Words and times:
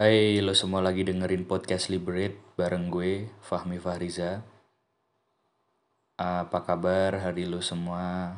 Hai, 0.00 0.40
lo 0.40 0.56
semua 0.56 0.80
lagi 0.80 1.04
dengerin 1.04 1.44
podcast 1.44 1.92
Liberate 1.92 2.40
bareng 2.56 2.88
gue, 2.88 3.28
Fahmi 3.44 3.76
Fahriza. 3.76 4.40
Apa 6.16 6.64
kabar 6.64 7.20
hari 7.20 7.44
lo 7.44 7.60
semua? 7.60 8.32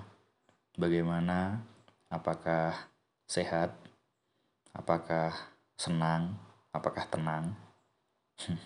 Bagaimana? 0.75 1.63
Apakah 2.11 2.91
sehat? 3.31 3.79
Apakah 4.75 5.55
senang? 5.79 6.35
Apakah 6.75 7.07
tenang? 7.07 7.55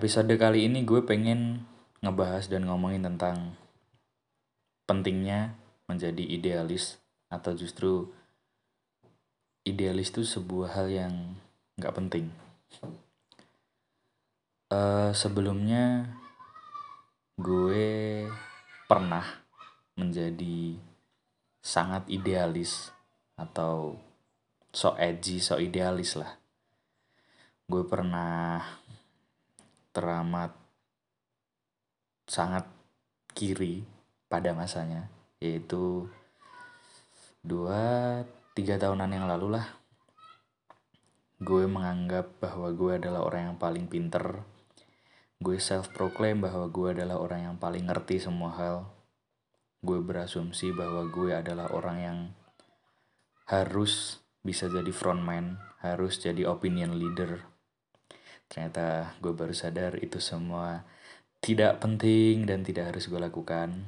Episode 0.00 0.32
kali 0.40 0.64
ini 0.64 0.80
gue 0.88 1.04
pengen 1.04 1.68
ngebahas 2.00 2.48
dan 2.48 2.64
ngomongin 2.64 3.04
tentang 3.04 3.52
pentingnya 4.88 5.60
menjadi 5.92 6.24
idealis 6.24 6.96
atau 7.28 7.52
justru 7.52 8.08
idealis 9.64 10.12
itu 10.12 10.22
sebuah 10.22 10.76
hal 10.76 10.88
yang 10.92 11.14
nggak 11.80 11.96
penting. 11.96 12.28
Uh, 14.68 15.10
sebelumnya 15.16 16.08
gue 17.40 18.28
pernah 18.84 19.24
menjadi 19.96 20.76
sangat 21.64 22.04
idealis 22.12 22.92
atau 23.40 23.96
so 24.68 24.92
edgy, 25.00 25.40
so 25.40 25.56
idealis 25.56 26.20
lah. 26.20 26.36
Gue 27.64 27.88
pernah 27.88 28.60
teramat 29.96 30.52
sangat 32.28 32.68
kiri 33.32 33.80
pada 34.28 34.52
masanya, 34.52 35.08
yaitu 35.40 36.04
dua 37.40 38.20
tiga 38.54 38.78
tahunan 38.78 39.10
yang 39.10 39.26
lalu 39.26 39.58
lah 39.58 39.66
gue 41.44 41.66
menganggap 41.68 42.40
bahwa 42.40 42.72
gue 42.72 42.96
adalah 42.96 43.26
orang 43.26 43.52
yang 43.52 43.56
paling 43.60 43.84
pinter. 43.90 44.46
Gue 45.42 45.60
self 45.60 45.92
proclaim 45.92 46.40
bahwa 46.40 46.70
gue 46.72 46.96
adalah 46.96 47.20
orang 47.20 47.50
yang 47.50 47.56
paling 47.60 47.84
ngerti 47.84 48.16
semua 48.16 48.54
hal. 48.56 48.88
Gue 49.84 50.00
berasumsi 50.00 50.72
bahwa 50.72 51.04
gue 51.10 51.36
adalah 51.36 51.68
orang 51.74 51.98
yang 52.00 52.18
harus 53.50 54.24
bisa 54.40 54.72
jadi 54.72 54.88
frontman 54.88 55.60
harus 55.84 56.16
jadi 56.16 56.48
opinion 56.48 56.96
leader. 56.96 57.44
Ternyata 58.48 59.18
gue 59.20 59.36
baru 59.36 59.52
sadar 59.52 60.00
itu 60.00 60.22
semua 60.22 60.86
tidak 61.44 61.82
penting 61.82 62.48
dan 62.48 62.64
tidak 62.64 62.94
harus 62.94 63.10
gue 63.10 63.20
lakukan 63.20 63.84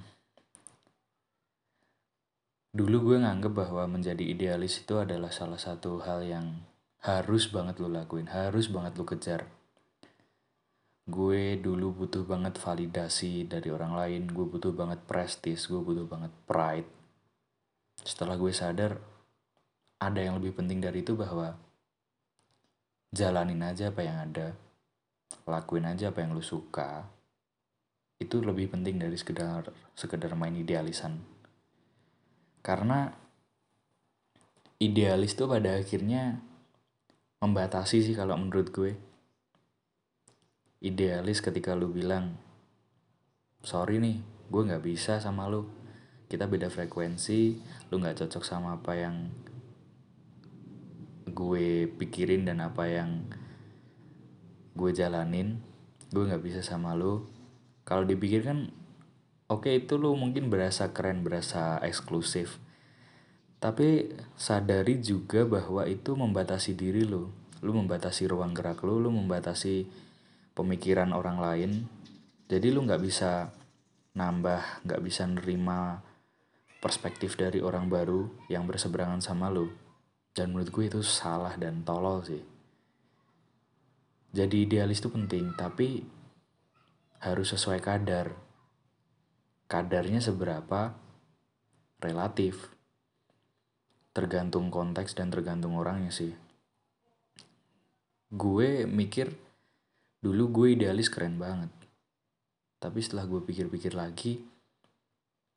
dulu 2.77 3.08
gue 3.12 3.16
nganggep 3.24 3.56
bahwa 3.56 3.88
menjadi 3.88 4.20
idealis 4.20 4.84
itu 4.84 5.00
adalah 5.00 5.32
salah 5.32 5.56
satu 5.56 6.05
hal 6.05 6.20
yang 6.20 6.60
harus 7.00 7.48
banget 7.48 7.80
lo 7.80 7.88
lakuin, 7.88 8.28
harus 8.28 8.69
banget 8.69 9.00
lo 9.00 9.08
kejar. 9.08 9.48
Gue 11.08 11.56
dulu 11.56 12.04
butuh 12.04 12.28
banget 12.28 12.60
validasi 12.60 13.48
dari 13.48 13.72
orang 13.72 13.97
lain, 13.97 14.28
gue 14.28 14.44
butuh 14.44 14.77
banget 14.77 15.00
prestis, 15.08 15.64
gue 15.64 15.80
butuh 15.80 16.04
banget 16.04 16.28
pride. 16.44 16.91
Setelah 18.04 18.36
gue 18.36 18.52
sadar, 18.52 19.00
ada 19.97 20.20
yang 20.20 20.36
lebih 20.36 20.60
penting 20.60 20.84
dari 20.84 21.00
itu 21.00 21.16
bahwa 21.16 21.56
jalanin 23.08 23.64
aja 23.64 23.88
apa 23.88 24.04
yang 24.04 24.20
ada, 24.20 24.52
lakuin 25.48 25.88
aja 25.88 26.12
apa 26.12 26.20
yang 26.20 26.36
lo 26.36 26.44
suka. 26.44 27.08
Itu 28.20 28.44
lebih 28.44 28.69
penting 28.69 29.00
dari 29.00 29.16
sekedar 29.16 29.72
sekedar 29.97 30.36
main 30.36 30.52
idealisan. 30.52 31.35
Karena 32.67 33.06
idealis 34.83 35.39
tuh 35.39 35.47
pada 35.47 35.78
akhirnya 35.78 36.42
membatasi 37.39 38.03
sih 38.03 38.19
kalau 38.19 38.34
menurut 38.34 38.75
gue. 38.75 38.98
Idealis 40.83 41.39
ketika 41.39 41.78
lu 41.78 41.94
bilang, 41.94 42.34
sorry 43.62 44.03
nih, 44.03 44.19
gue 44.50 44.62
gak 44.67 44.82
bisa 44.82 45.22
sama 45.22 45.47
lu. 45.47 45.71
Kita 46.26 46.50
beda 46.50 46.66
frekuensi, 46.66 47.55
lu 47.94 48.03
gak 48.03 48.19
cocok 48.26 48.43
sama 48.43 48.82
apa 48.82 48.99
yang 48.99 49.31
gue 51.31 51.87
pikirin 51.87 52.50
dan 52.50 52.66
apa 52.66 52.91
yang 52.91 53.31
gue 54.75 54.91
jalanin. 54.91 55.62
Gue 56.10 56.26
gak 56.26 56.43
bisa 56.43 56.66
sama 56.66 56.99
lu. 56.99 57.31
Kalau 57.87 58.03
dipikir 58.03 58.43
kan 58.43 58.75
oke 59.46 59.70
itu 59.70 59.94
lu 59.98 60.14
mungkin 60.18 60.50
berasa 60.50 60.90
keren 60.90 61.22
berasa 61.22 61.78
eksklusif. 61.82 62.58
Tapi 63.56 64.12
sadari 64.36 65.00
juga 65.00 65.48
bahwa 65.48 65.88
itu 65.88 66.12
membatasi 66.12 66.76
diri 66.76 67.02
lu. 67.02 67.32
Lu 67.64 67.72
membatasi 67.72 68.28
ruang 68.28 68.52
gerak 68.52 68.84
lu 68.84 69.00
lu 69.00 69.08
membatasi 69.10 69.88
pemikiran 70.52 71.10
orang 71.16 71.40
lain. 71.40 71.70
Jadi 72.46 72.68
lu 72.70 72.84
nggak 72.84 73.02
bisa 73.02 73.50
nambah 74.16 74.86
nggak 74.86 75.02
bisa 75.02 75.28
nerima 75.28 76.00
perspektif 76.78 77.34
dari 77.34 77.58
orang 77.58 77.90
baru 77.90 78.28
yang 78.52 78.68
berseberangan 78.68 79.24
sama 79.24 79.50
lu. 79.50 79.72
Dan 80.36 80.52
menurut 80.52 80.68
gue 80.68 80.84
itu 80.84 81.00
salah 81.00 81.56
dan 81.56 81.80
tolol 81.80 82.20
sih. 82.22 82.44
Jadi 84.36 84.68
idealis 84.68 85.00
itu 85.00 85.08
penting 85.08 85.56
tapi 85.56 86.04
harus 87.24 87.56
sesuai 87.56 87.80
kadar 87.80 88.45
kadarnya 89.66 90.22
seberapa 90.22 90.94
relatif. 91.99 92.71
Tergantung 94.16 94.72
konteks 94.72 95.12
dan 95.12 95.28
tergantung 95.28 95.77
orangnya 95.77 96.09
sih. 96.09 96.32
Gue 98.32 98.88
mikir 98.88 99.28
dulu 100.25 100.62
gue 100.62 100.66
idealis 100.81 101.12
keren 101.12 101.37
banget. 101.37 101.69
Tapi 102.81 102.99
setelah 103.05 103.28
gue 103.28 103.44
pikir-pikir 103.44 103.93
lagi 103.93 104.41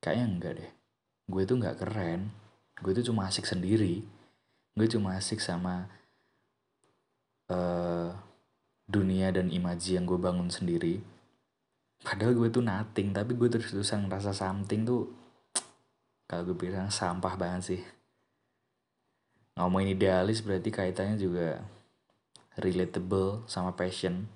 kayaknya 0.04 0.26
enggak 0.28 0.54
deh. 0.60 0.72
Gue 1.30 1.42
tuh 1.48 1.56
nggak 1.56 1.78
keren. 1.80 2.36
Gue 2.84 2.92
tuh 2.92 3.06
cuma 3.08 3.32
asik 3.32 3.48
sendiri. 3.48 4.04
Gue 4.76 4.88
cuma 4.92 5.16
asik 5.16 5.40
sama 5.40 5.88
uh, 7.48 8.12
dunia 8.90 9.32
dan 9.32 9.54
imaji 9.54 9.96
yang 9.96 10.04
gue 10.04 10.20
bangun 10.20 10.50
sendiri 10.52 11.00
padahal 12.00 12.36
gue 12.36 12.50
tuh 12.50 12.64
nothing 12.64 13.12
tapi 13.12 13.36
gue 13.36 13.50
terus-terusan 13.52 14.08
ngerasa 14.08 14.32
something 14.32 14.88
tuh 14.88 15.12
kalau 16.30 16.46
gue 16.46 16.58
bilang 16.58 16.94
sampah 16.94 17.36
banget 17.36 17.62
sih. 17.76 17.82
Ngomongin 19.58 19.98
idealis 19.98 20.46
berarti 20.46 20.70
kaitannya 20.70 21.18
juga 21.18 21.60
relatable 22.56 23.44
sama 23.50 23.74
passion. 23.74 24.30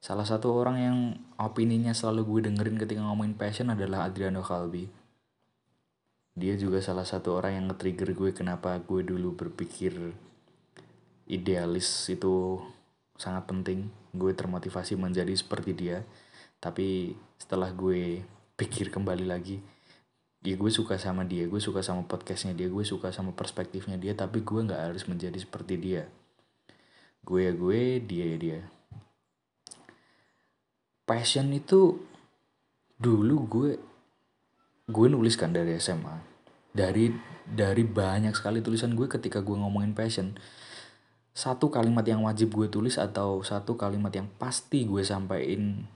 Salah 0.00 0.24
satu 0.24 0.54
orang 0.54 0.76
yang 0.80 0.98
opininya 1.36 1.92
selalu 1.92 2.24
gue 2.24 2.40
dengerin 2.48 2.80
ketika 2.80 3.04
ngomongin 3.04 3.36
passion 3.36 3.68
adalah 3.68 4.08
Adriano 4.08 4.40
Kalbi 4.40 5.00
dia 6.40 6.54
juga 6.54 6.78
salah 6.78 7.04
satu 7.04 7.36
orang 7.36 7.52
yang 7.58 7.64
nge-trigger 7.68 8.16
gue 8.16 8.30
kenapa 8.30 8.78
gue 8.80 9.02
dulu 9.02 9.34
berpikir 9.34 10.14
idealis 11.26 12.08
itu 12.08 12.56
sangat 13.18 13.44
penting 13.50 13.92
gue 14.10 14.32
termotivasi 14.34 14.94
menjadi 14.98 15.32
seperti 15.34 15.74
dia. 15.74 16.02
Tapi 16.60 17.16
setelah 17.40 17.72
gue 17.72 18.24
pikir 18.60 18.92
kembali 18.92 19.24
lagi 19.24 19.60
ya 20.40 20.56
gue 20.56 20.72
suka 20.72 20.96
sama 20.96 21.24
dia 21.28 21.44
gue 21.44 21.60
suka 21.60 21.84
sama 21.84 22.08
podcastnya 22.08 22.56
dia 22.56 22.72
gue 22.72 22.80
suka 22.80 23.12
sama 23.12 23.36
perspektifnya 23.36 24.00
dia 24.00 24.16
tapi 24.16 24.40
gue 24.40 24.60
nggak 24.64 24.92
harus 24.92 25.04
menjadi 25.08 25.36
seperti 25.36 25.74
dia. 25.76 26.04
Gue 27.20 27.48
ya 27.48 27.52
gue 27.52 28.00
dia 28.00 28.24
ya 28.24 28.38
dia. 28.40 28.60
Passion 31.04 31.52
itu 31.52 32.00
dulu 33.00 33.36
gue 33.48 33.70
gue 34.90 35.06
nuliskan 35.08 35.54
dari 35.54 35.76
SMA 35.80 36.16
dari 36.70 37.10
dari 37.44 37.82
banyak 37.82 38.36
sekali 38.36 38.62
tulisan 38.62 38.94
gue 38.94 39.08
ketika 39.10 39.42
gue 39.42 39.56
ngomongin 39.56 39.96
passion 39.96 40.36
satu 41.30 41.70
kalimat 41.70 42.02
yang 42.02 42.26
wajib 42.26 42.52
gue 42.52 42.66
tulis 42.66 42.98
atau 42.98 43.40
satu 43.46 43.78
kalimat 43.78 44.10
yang 44.10 44.26
pasti 44.38 44.84
gue 44.84 45.06
sampaikan 45.06 45.86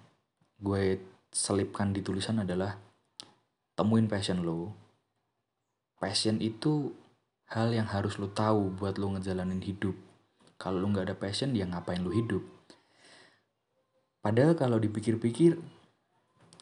gue 0.63 1.03
selipkan 1.35 1.91
di 1.91 2.01
tulisan 2.01 2.41
adalah 2.47 2.79
temuin 3.75 4.07
passion 4.07 4.47
lo. 4.47 4.71
Passion 5.99 6.39
itu 6.39 6.95
hal 7.51 7.75
yang 7.75 7.91
harus 7.91 8.17
lo 8.23 8.31
tahu 8.31 8.79
buat 8.79 8.97
lo 8.97 9.19
ngejalanin 9.19 9.61
hidup. 9.61 9.99
Kalau 10.55 10.79
lo 10.79 10.87
nggak 10.95 11.11
ada 11.11 11.17
passion 11.19 11.53
ya 11.53 11.67
ngapain 11.67 12.01
lo 12.01 12.15
hidup? 12.15 12.43
Padahal 14.23 14.57
kalau 14.57 14.81
dipikir-pikir 14.81 15.59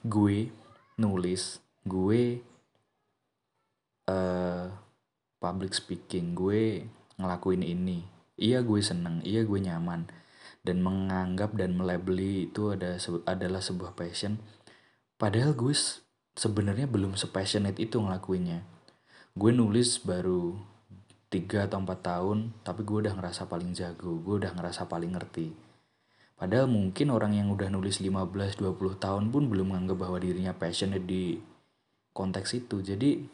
gue 0.03 0.51
nulis 0.99 1.63
gue 1.87 2.43
uh, 4.11 4.67
public 5.39 5.71
speaking 5.71 6.35
gue 6.35 6.87
ngelakuin 7.19 7.63
ini 7.63 8.12
iya 8.43 8.67
gue 8.67 8.83
seneng 8.83 9.23
iya 9.23 9.47
gue 9.47 9.59
nyaman 9.62 10.11
dan 10.67 10.83
menganggap 10.83 11.55
dan 11.55 11.79
melabeli 11.79 12.50
itu 12.50 12.75
ada 12.75 12.99
adalah 13.31 13.62
sebuah 13.62 13.94
passion 13.94 14.43
padahal 15.15 15.55
gue 15.55 15.75
sebenarnya 16.35 16.91
belum 16.91 17.15
sepassionate 17.15 17.79
itu 17.79 18.03
ngelakuinnya 18.03 18.67
gue 19.39 19.50
nulis 19.55 20.03
baru 20.03 20.59
3 21.33 21.73
atau 21.73 21.81
4 21.81 21.89
tahun, 22.05 22.39
tapi 22.61 22.85
gue 22.85 23.09
udah 23.09 23.17
ngerasa 23.17 23.49
paling 23.49 23.73
jago, 23.73 24.21
gue 24.21 24.45
udah 24.45 24.53
ngerasa 24.53 24.85
paling 24.85 25.17
ngerti. 25.17 25.56
Padahal 26.37 26.69
mungkin 26.69 27.09
orang 27.09 27.33
yang 27.33 27.49
udah 27.49 27.73
nulis 27.73 28.05
15-20 28.05 28.61
tahun 29.00 29.33
pun 29.33 29.49
belum 29.49 29.73
menganggap 29.73 30.05
bahwa 30.05 30.21
dirinya 30.21 30.53
passionate 30.53 31.09
di 31.09 31.41
konteks 32.12 32.53
itu. 32.53 32.85
Jadi 32.85 33.25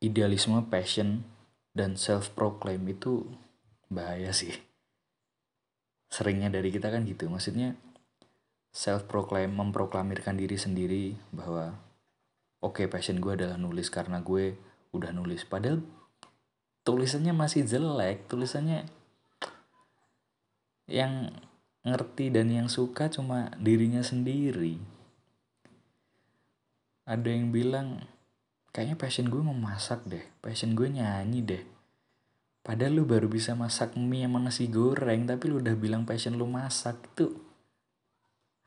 idealisme, 0.00 0.64
passion, 0.72 1.20
dan 1.76 2.00
self-proclaim 2.00 2.80
itu 2.88 3.28
bahaya 3.92 4.30
sih. 4.30 4.52
Seringnya 6.10 6.48
dari 6.48 6.70
kita 6.70 6.90
kan 6.90 7.02
gitu. 7.04 7.26
Maksudnya 7.26 7.74
self-proclaim, 8.70 9.52
memproklamirkan 9.52 10.36
diri 10.36 10.56
sendiri 10.60 11.04
bahwa 11.32 11.74
oke 12.62 12.82
okay, 12.82 12.86
passion 12.86 13.18
gue 13.18 13.32
adalah 13.34 13.56
nulis 13.56 13.88
karena 13.88 14.22
gue 14.22 14.56
udah 14.94 15.10
nulis. 15.12 15.44
Padahal 15.44 15.82
tulisannya 16.86 17.34
masih 17.34 17.66
jelek 17.66 18.30
tulisannya 18.30 18.86
yang 20.86 21.34
ngerti 21.82 22.30
dan 22.30 22.46
yang 22.46 22.70
suka 22.70 23.10
cuma 23.10 23.50
dirinya 23.58 24.06
sendiri 24.06 24.78
ada 27.02 27.26
yang 27.26 27.50
bilang 27.50 28.06
kayaknya 28.70 28.94
passion 28.94 29.26
gue 29.26 29.42
memasak 29.42 30.02
deh 30.06 30.22
passion 30.38 30.78
gue 30.78 30.86
nyanyi 30.86 31.42
deh 31.42 31.62
padahal 32.66 32.98
lu 32.98 33.04
baru 33.06 33.30
bisa 33.30 33.54
masak 33.54 33.94
mie 33.94 34.26
sama 34.26 34.42
nasi 34.42 34.66
goreng 34.66 35.22
tapi 35.22 35.46
lu 35.46 35.62
udah 35.62 35.78
bilang 35.78 36.02
passion 36.02 36.34
lu 36.34 36.50
masak 36.50 36.98
itu 37.14 37.30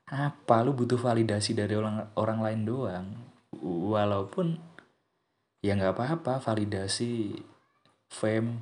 apa 0.07 0.63
lu 0.63 0.71
butuh 0.71 0.95
validasi 0.95 1.51
dari 1.51 1.75
orang 1.75 2.07
orang 2.15 2.39
lain 2.39 2.61
doang 2.63 3.07
walaupun 3.59 4.55
ya 5.59 5.75
nggak 5.75 5.99
apa-apa 5.99 6.39
validasi 6.39 7.43
fame, 8.09 8.57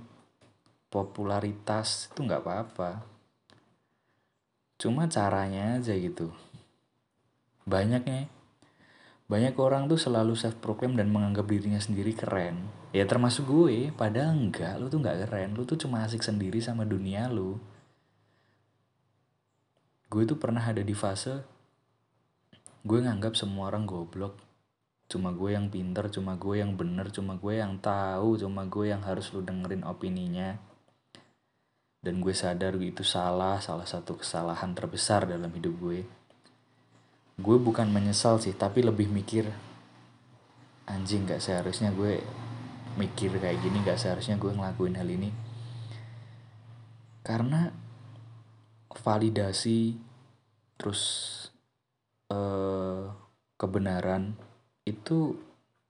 popularitas 0.92 2.12
itu 2.12 2.19
nggak 2.28 2.44
apa-apa. 2.44 2.92
Cuma 4.78 5.10
caranya 5.10 5.80
aja 5.80 5.95
gitu. 5.95 6.30
Banyaknya 7.66 8.30
banyak 9.27 9.59
orang 9.59 9.91
tuh 9.91 10.00
selalu 10.00 10.39
self 10.39 10.56
proclaim 10.63 10.95
dan 10.95 11.12
menganggap 11.12 11.51
dirinya 11.51 11.83
sendiri 11.83 12.15
keren. 12.15 12.71
Ya 12.95 13.03
termasuk 13.03 13.44
gue, 13.44 13.91
padahal 13.91 14.31
enggak, 14.31 14.79
lu 14.79 14.88
tuh 14.88 15.03
nggak 15.03 15.27
keren, 15.27 15.51
lu 15.51 15.68
tuh 15.68 15.75
cuma 15.75 16.07
asik 16.07 16.24
sendiri 16.24 16.63
sama 16.63 16.88
dunia 16.88 17.27
lu. 17.27 17.59
Gue 20.07 20.24
tuh 20.24 20.39
pernah 20.39 20.63
ada 20.63 20.79
di 20.79 20.95
fase 20.95 21.44
gue 22.88 23.03
nganggap 23.03 23.35
semua 23.35 23.68
orang 23.68 23.83
goblok. 23.83 24.39
Cuma 25.12 25.35
gue 25.35 25.51
yang 25.51 25.68
pinter 25.68 26.07
cuma 26.07 26.39
gue 26.39 26.63
yang 26.63 26.80
bener 26.80 27.12
cuma 27.12 27.35
gue 27.35 27.59
yang 27.59 27.75
tahu 27.83 28.39
cuma 28.39 28.63
gue 28.63 28.95
yang 28.95 29.03
harus 29.03 29.27
lu 29.35 29.44
dengerin 29.44 29.83
opininya. 29.83 30.56
Dan 32.00 32.23
gue 32.23 32.31
sadar 32.31 32.80
itu 32.80 33.03
salah 33.03 33.59
salah 33.59 33.83
satu 33.83 34.15
kesalahan 34.15 34.71
terbesar 34.71 35.27
dalam 35.27 35.51
hidup 35.51 35.75
gue 35.83 36.17
gue 37.38 37.57
bukan 37.62 37.88
menyesal 37.89 38.42
sih 38.42 38.57
tapi 38.57 38.81
lebih 38.81 39.07
mikir 39.10 39.45
anjing 40.89 41.30
gak 41.30 41.42
seharusnya 41.42 41.94
gue 41.94 42.22
mikir 42.98 43.34
kayak 43.38 43.62
gini 43.62 43.86
gak 43.86 44.01
seharusnya 44.01 44.42
gue 44.42 44.51
ngelakuin 44.51 44.98
hal 44.98 45.10
ini 45.10 45.30
karena 47.22 47.69
validasi 48.92 50.00
terus 50.80 51.01
eh, 52.31 53.06
kebenaran 53.57 54.38
itu 54.88 55.36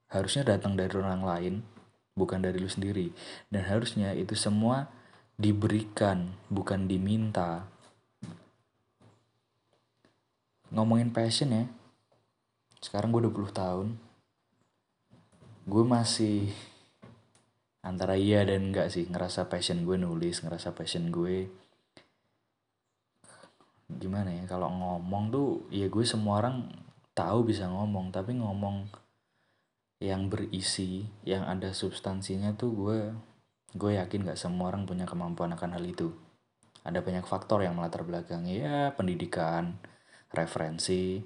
harusnya 0.07 0.55
datang 0.55 0.79
dari 0.79 0.93
orang 0.97 1.21
lain, 1.21 1.55
bukan 2.15 2.39
dari 2.39 2.57
lu 2.57 2.71
sendiri. 2.71 3.11
Dan 3.51 3.67
harusnya 3.67 4.15
itu 4.15 4.33
semua 4.33 4.87
diberikan, 5.37 6.33
bukan 6.49 6.87
diminta. 6.87 7.67
Ngomongin 10.77 11.09
passion 11.09 11.49
ya, 11.49 11.65
sekarang 12.77 13.09
gue 13.09 13.25
20 13.25 13.49
tahun. 13.49 13.97
Gue 15.65 15.83
masih 15.83 16.53
antara 17.81 18.13
iya 18.13 18.45
dan 18.45 18.69
enggak 18.69 18.93
sih. 18.93 19.09
Ngerasa 19.09 19.49
passion 19.49 19.81
gue 19.81 19.97
nulis, 19.97 20.45
ngerasa 20.45 20.77
passion 20.77 21.09
gue 21.09 21.49
gimana 23.87 24.35
ya 24.35 24.43
kalau 24.43 24.67
ngomong 24.67 25.31
tuh 25.31 25.49
ya 25.71 25.87
gue 25.87 26.03
semua 26.03 26.43
orang 26.43 26.67
tahu 27.15 27.47
bisa 27.47 27.71
ngomong 27.71 28.11
tapi 28.11 28.35
ngomong 28.35 28.83
yang 29.97 30.27
berisi 30.27 31.07
yang 31.23 31.47
ada 31.47 31.71
substansinya 31.73 32.53
tuh 32.53 32.69
gue 32.75 32.99
gue 33.73 33.91
yakin 33.97 34.27
gak 34.29 34.39
semua 34.39 34.69
orang 34.69 34.85
punya 34.85 35.09
kemampuan 35.09 35.53
akan 35.53 35.77
hal 35.77 35.85
itu. 35.85 36.13
Ada 36.87 37.03
banyak 37.03 37.27
faktor 37.27 37.61
yang 37.61 37.75
melatar 37.75 38.07
belakang. 38.07 38.47
Ya 38.47 38.95
pendidikan 38.95 39.75
referensi 40.33 41.21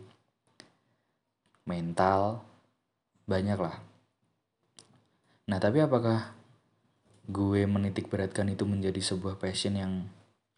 mental 1.65 2.41
banyak 3.25 3.59
lah 3.59 3.77
nah 5.49 5.57
tapi 5.57 5.81
apakah 5.83 6.41
gue 7.31 7.63
menitik 7.63 8.11
beratkan 8.11 8.49
itu 8.51 8.67
menjadi 8.67 8.99
sebuah 8.99 9.39
passion 9.39 9.77
yang 9.77 9.93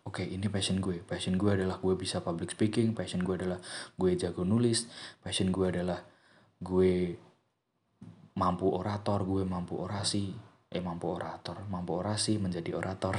oke 0.04 0.20
okay, 0.24 0.28
ini 0.32 0.48
passion 0.48 0.82
gue. 0.82 1.04
Passion 1.06 1.36
gue 1.36 1.52
adalah 1.54 1.78
gue 1.80 1.94
bisa 1.94 2.24
public 2.24 2.56
speaking 2.56 2.96
passion 2.96 3.22
gue 3.22 3.36
adalah 3.36 3.60
gue 4.00 4.12
jago 4.16 4.42
nulis 4.48 4.88
passion 5.22 5.52
gue 5.54 5.68
adalah 5.70 6.02
gue 6.60 7.20
mampu 8.34 8.66
orator 8.72 9.22
gue 9.22 9.44
mampu 9.46 9.78
orasi 9.78 10.34
eh 10.74 10.82
mampu 10.82 11.06
orator 11.14 11.62
mampu 11.70 12.02
orasi 12.02 12.42
menjadi 12.42 12.74
orator 12.74 13.16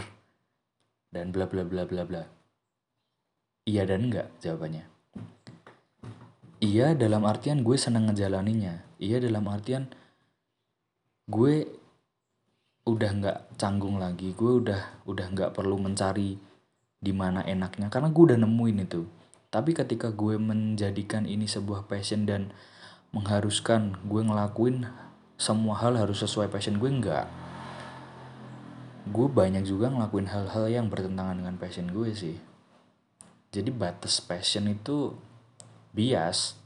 dan 1.14 1.30
bla 1.30 1.46
bla 1.46 1.62
bla 1.62 1.86
bla 1.86 2.02
bla. 2.02 2.24
Iya 3.64 3.86
dan 3.86 4.10
enggak 4.10 4.28
jawabannya 4.42 4.93
iya 6.62 6.94
dalam 6.94 7.26
artian 7.26 7.62
gue 7.62 7.74
senang 7.78 8.10
ngejalaninya 8.10 8.84
iya 8.98 9.18
dalam 9.18 9.46
artian 9.50 9.90
gue 11.24 11.66
udah 12.84 13.10
nggak 13.16 13.38
canggung 13.56 13.96
lagi. 13.96 14.36
Gue 14.36 14.60
udah 14.60 15.08
udah 15.08 15.26
nggak 15.32 15.56
perlu 15.56 15.80
mencari 15.80 16.36
di 17.00 17.12
mana 17.12 17.40
enaknya. 17.44 17.88
Karena 17.88 18.12
gue 18.12 18.22
udah 18.32 18.38
nemuin 18.40 18.84
itu. 18.84 19.02
Tapi 19.48 19.72
ketika 19.72 20.12
gue 20.12 20.36
menjadikan 20.36 21.24
ini 21.24 21.48
sebuah 21.48 21.88
passion 21.88 22.28
dan 22.28 22.52
mengharuskan 23.14 23.96
gue 24.04 24.20
ngelakuin 24.20 24.84
semua 25.38 25.78
hal 25.78 25.94
harus 25.94 26.22
sesuai 26.22 26.50
passion 26.50 26.78
gue 26.78 26.90
enggak 26.90 27.26
gue 29.04 29.28
banyak 29.28 29.68
juga 29.68 29.92
ngelakuin 29.92 30.32
hal-hal 30.32 30.64
yang 30.72 30.86
bertentangan 30.88 31.36
dengan 31.36 31.60
passion 31.60 31.92
gue 31.92 32.10
sih. 32.16 32.40
Jadi 33.52 33.68
batas 33.68 34.24
passion 34.24 34.64
itu 34.64 35.12
bias 35.94 36.58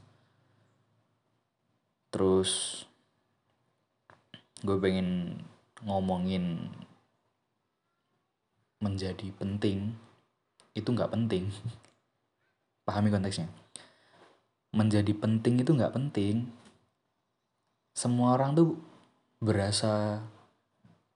terus 2.09 2.83
gue 4.65 4.75
pengen 4.81 5.39
ngomongin 5.85 6.73
menjadi 8.81 9.31
penting 9.37 9.95
itu 10.73 10.89
nggak 10.89 11.11
penting. 11.11 11.51
Pahami 12.87 13.11
konteksnya? 13.11 13.51
Menjadi 14.71 15.11
penting 15.13 15.61
itu 15.61 15.71
nggak 15.75 15.93
penting. 15.93 16.47
Semua 17.93 18.39
orang 18.39 18.55
tuh 18.55 18.79
berasa 19.43 20.23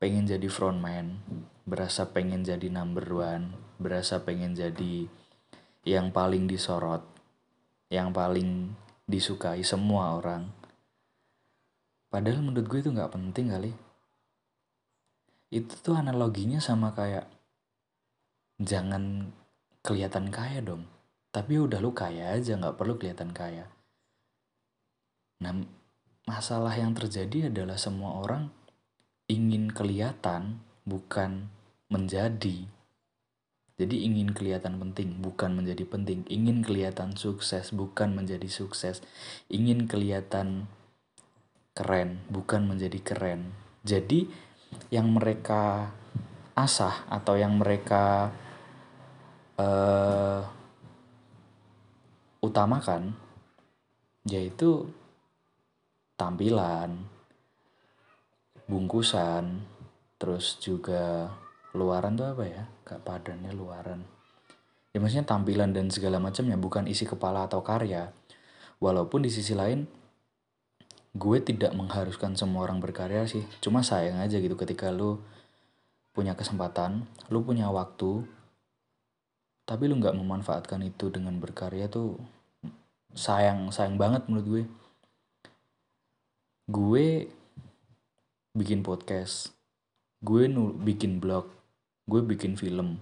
pengen 0.04 0.28
jadi 0.28 0.48
frontman 0.52 1.20
berasa 1.64 2.12
pengen 2.12 2.44
jadi 2.44 2.68
number 2.68 3.08
one 3.08 3.56
berasa 3.80 4.20
pengen 4.20 4.52
jadi 4.52 5.08
yang 5.88 6.12
paling 6.12 6.44
disorot 6.44 7.04
yang 7.88 8.12
paling 8.12 8.72
disukai 9.10 9.66
semua 9.66 10.16
orang 10.20 10.48
padahal 12.08 12.46
menurut 12.46 12.68
gue 12.70 12.80
itu 12.80 12.92
nggak 12.94 13.12
penting 13.12 13.52
kali 13.52 13.72
itu 15.54 15.74
tuh 15.86 15.94
analoginya 15.94 16.58
sama 16.58 16.98
kayak 16.98 17.30
jangan 18.58 19.30
kelihatan 19.86 20.34
kaya 20.34 20.66
dong. 20.66 20.90
Tapi 21.30 21.62
udah 21.62 21.78
lu 21.78 21.94
kaya 21.94 22.34
aja 22.34 22.58
nggak 22.58 22.74
perlu 22.74 22.98
kelihatan 22.98 23.30
kaya. 23.30 23.70
Nah 25.46 25.62
masalah 26.26 26.74
yang 26.74 26.98
terjadi 26.98 27.54
adalah 27.54 27.78
semua 27.78 28.18
orang 28.18 28.50
ingin 29.30 29.70
kelihatan 29.70 30.58
bukan 30.90 31.54
menjadi. 31.92 32.66
Jadi 33.74 34.06
ingin 34.06 34.30
kelihatan 34.38 34.78
penting 34.78 35.18
bukan 35.18 35.58
menjadi 35.58 35.82
penting. 35.90 36.22
Ingin 36.30 36.62
kelihatan 36.62 37.18
sukses 37.18 37.74
bukan 37.74 38.14
menjadi 38.14 38.46
sukses. 38.46 39.02
Ingin 39.50 39.90
kelihatan 39.90 40.70
keren 41.74 42.22
bukan 42.30 42.70
menjadi 42.70 43.02
keren. 43.02 43.50
Jadi 43.82 44.30
yang 44.94 45.10
mereka 45.10 45.90
asah 46.54 47.10
atau 47.10 47.34
yang 47.34 47.58
mereka 47.58 48.30
uh, 49.58 50.46
utamakan 52.46 53.18
yaitu 54.24 54.86
tampilan, 56.16 57.10
bungkusan, 58.70 59.66
terus 60.16 60.62
juga 60.62 61.34
luaran 61.76 62.16
tuh 62.16 62.32
apa 62.32 62.44
ya 62.48 62.64
gak 62.94 63.02
padannya 63.02 63.50
luaran. 63.58 64.06
Ya 64.94 65.02
maksudnya 65.02 65.26
tampilan 65.26 65.74
dan 65.74 65.90
segala 65.90 66.22
macamnya 66.22 66.54
bukan 66.54 66.86
isi 66.86 67.10
kepala 67.10 67.50
atau 67.50 67.66
karya. 67.66 68.14
Walaupun 68.78 69.26
di 69.26 69.34
sisi 69.34 69.58
lain 69.58 69.90
gue 71.14 71.38
tidak 71.42 71.74
mengharuskan 71.74 72.38
semua 72.38 72.70
orang 72.70 72.78
berkarya 72.78 73.26
sih. 73.26 73.42
Cuma 73.58 73.82
sayang 73.82 74.22
aja 74.22 74.38
gitu 74.38 74.54
ketika 74.54 74.94
lu 74.94 75.18
punya 76.14 76.38
kesempatan 76.38 77.10
lu 77.34 77.42
punya 77.42 77.74
waktu 77.74 78.22
tapi 79.66 79.90
lu 79.90 79.98
nggak 79.98 80.14
memanfaatkan 80.14 80.86
itu 80.86 81.10
dengan 81.10 81.42
berkarya 81.42 81.90
tuh 81.90 82.22
sayang 83.18 83.74
sayang 83.74 83.98
banget 83.98 84.30
menurut 84.30 84.46
gue. 84.46 84.64
Gue 86.70 87.08
bikin 88.54 88.86
podcast 88.86 89.50
gue 90.24 90.46
nul 90.46 90.78
bikin 90.78 91.18
blog 91.18 91.50
gue 92.04 92.22
bikin 92.24 92.60
film. 92.60 93.00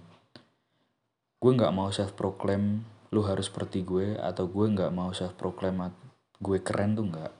Gue 1.42 1.50
nggak 1.58 1.74
mau 1.74 1.90
self 1.90 2.14
proclaim 2.14 2.86
lu 3.12 3.20
harus 3.26 3.50
seperti 3.50 3.84
gue 3.84 4.14
atau 4.16 4.48
gue 4.48 4.66
nggak 4.72 4.94
mau 4.94 5.10
self 5.10 5.34
proclaim 5.34 5.90
gue 6.38 6.58
keren 6.62 6.94
tuh 6.94 7.06
nggak. 7.10 7.32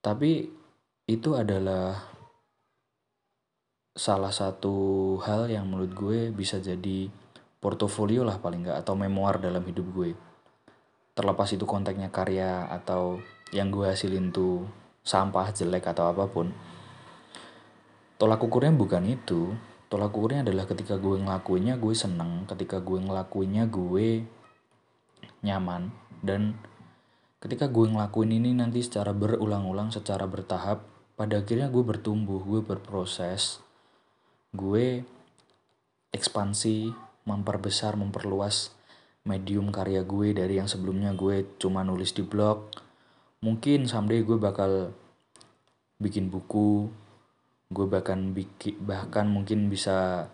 Tapi 0.00 0.48
itu 1.06 1.30
adalah 1.36 2.16
salah 3.96 4.32
satu 4.32 5.16
hal 5.24 5.48
yang 5.48 5.68
menurut 5.68 5.92
gue 5.92 6.18
bisa 6.32 6.60
jadi 6.60 7.08
portofolio 7.60 8.24
lah 8.24 8.40
paling 8.40 8.68
nggak 8.68 8.84
atau 8.84 8.96
memoir 8.96 9.36
dalam 9.36 9.64
hidup 9.64 9.86
gue. 9.92 10.10
Terlepas 11.16 11.48
itu 11.52 11.64
konteksnya 11.64 12.12
karya 12.12 12.68
atau 12.72 13.20
yang 13.52 13.72
gue 13.72 13.88
hasilin 13.88 14.32
tuh 14.32 14.64
sampah 15.00 15.52
jelek 15.52 15.92
atau 15.92 16.08
apa 16.08 16.24
pun. 16.28 16.52
Tolak 18.16 18.40
ukurnya 18.40 18.72
bukan 18.72 19.04
itu 19.04 19.52
tolak 19.86 20.12
ukurnya 20.14 20.42
adalah 20.42 20.66
ketika 20.66 20.98
gue 20.98 21.22
ngelakuinnya 21.22 21.78
gue 21.78 21.94
seneng. 21.94 22.44
Ketika 22.50 22.82
gue 22.82 22.98
ngelakuinnya 23.02 23.70
gue 23.70 24.26
nyaman. 25.46 25.90
Dan 26.22 26.58
ketika 27.38 27.70
gue 27.70 27.86
ngelakuin 27.86 28.34
ini 28.34 28.50
nanti 28.56 28.82
secara 28.82 29.14
berulang-ulang 29.14 29.94
secara 29.94 30.26
bertahap 30.26 30.82
pada 31.14 31.40
akhirnya 31.40 31.70
gue 31.70 31.84
bertumbuh 31.86 32.42
gue 32.42 32.60
berproses. 32.66 33.62
Gue 34.50 35.06
ekspansi 36.10 36.90
memperbesar 37.26 37.98
memperluas 37.98 38.72
medium 39.26 39.74
karya 39.74 40.06
gue 40.06 40.30
dari 40.32 40.62
yang 40.62 40.70
sebelumnya 40.70 41.10
gue 41.12 41.58
cuma 41.58 41.82
nulis 41.82 42.14
di 42.14 42.22
blog. 42.22 42.70
Mungkin 43.42 43.90
someday 43.90 44.22
gue 44.22 44.38
bakal 44.38 44.94
bikin 45.98 46.28
buku 46.28 46.88
gue 47.66 47.86
bahkan 47.90 48.30
bikin 48.30 48.78
bahkan 48.78 49.26
mungkin 49.26 49.66
bisa 49.66 50.30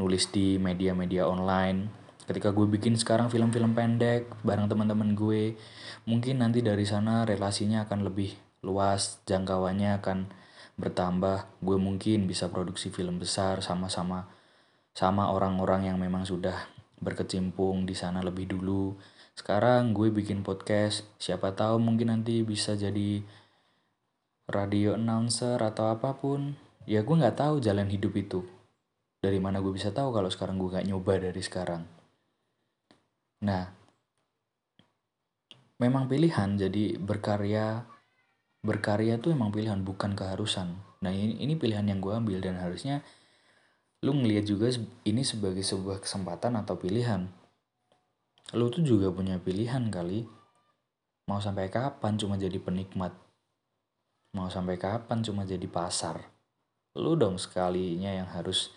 nulis 0.00 0.32
di 0.32 0.56
media-media 0.56 1.28
online. 1.28 1.92
Ketika 2.24 2.54
gue 2.54 2.64
bikin 2.70 2.94
sekarang 2.94 3.26
film-film 3.26 3.74
pendek 3.74 4.30
bareng 4.46 4.70
teman-teman 4.70 5.18
gue 5.18 5.58
mungkin 6.06 6.40
nanti 6.40 6.62
dari 6.62 6.86
sana 6.86 7.26
relasinya 7.26 7.84
akan 7.84 8.06
lebih 8.06 8.32
luas 8.64 9.20
jangkauannya 9.26 9.98
akan 10.00 10.18
bertambah. 10.80 11.60
Gue 11.60 11.76
mungkin 11.76 12.24
bisa 12.24 12.48
produksi 12.48 12.88
film 12.88 13.20
besar 13.20 13.60
sama-sama 13.60 14.30
sama 14.94 15.30
orang-orang 15.30 15.90
yang 15.92 15.98
memang 16.00 16.24
sudah 16.24 16.54
berkecimpung 17.00 17.84
di 17.84 17.92
sana 17.96 18.24
lebih 18.24 18.48
dulu. 18.48 18.96
Sekarang 19.36 19.96
gue 19.96 20.12
bikin 20.12 20.44
podcast 20.44 21.08
siapa 21.16 21.52
tahu 21.56 21.80
mungkin 21.80 22.12
nanti 22.12 22.44
bisa 22.44 22.76
jadi 22.76 23.24
radio 24.50 24.98
announcer 24.98 25.56
atau 25.62 25.94
apa 25.94 26.12
pun 26.18 26.69
ya 26.90 27.06
gue 27.06 27.14
nggak 27.14 27.38
tahu 27.38 27.62
jalan 27.62 27.86
hidup 27.86 28.18
itu. 28.18 28.42
Dari 29.22 29.38
mana 29.38 29.62
gue 29.62 29.70
bisa 29.70 29.94
tahu 29.94 30.10
kalau 30.10 30.26
sekarang 30.26 30.58
gue 30.58 30.74
nggak 30.74 30.90
nyoba 30.90 31.22
dari 31.22 31.38
sekarang? 31.38 31.86
Nah 33.46 33.70
memang 35.78 36.10
pilihan. 36.10 36.58
Jadi 36.58 36.98
berkarya 36.98 37.86
berkarya 38.66 39.22
tuh 39.22 39.30
emang 39.30 39.54
pilihan 39.54 39.78
bukan 39.86 40.18
keharusan. 40.18 40.74
Nah 41.00 41.14
ini, 41.14 41.38
ini 41.38 41.54
pilihan 41.54 41.86
yang 41.86 42.02
gue 42.02 42.10
ambil 42.10 42.42
dan 42.42 42.58
harusnya 42.58 43.06
lu 44.02 44.16
ngelihat 44.16 44.50
juga 44.50 44.74
ini 45.06 45.22
sebagai 45.22 45.62
sebuah 45.62 46.02
kesempatan 46.02 46.58
atau 46.58 46.74
pilihan. 46.74 47.30
Lu 48.58 48.66
tuh 48.66 48.82
juga 48.82 49.14
punya 49.14 49.38
pilihan 49.38 49.86
kali. 49.94 50.26
Mau 51.30 51.38
sampai 51.38 51.70
kapan 51.70 52.18
cuma 52.18 52.34
jadi 52.34 52.58
penikmat? 52.58 53.14
Mau 54.34 54.50
sampai 54.50 54.74
kapan 54.74 55.22
cuma 55.22 55.46
jadi 55.46 55.70
pasar 55.70 56.39
lu 56.98 57.14
dong 57.14 57.38
sekalinya 57.38 58.10
yang 58.10 58.26
harus 58.30 58.74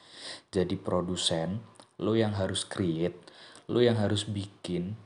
jadi 0.54 0.78
produsen 0.78 1.64
lu 1.98 2.18
yang 2.18 2.34
harus 2.34 2.66
create 2.66 3.18
lu 3.72 3.80
yang 3.80 3.96
harus 3.96 4.28
bikin. 4.28 5.00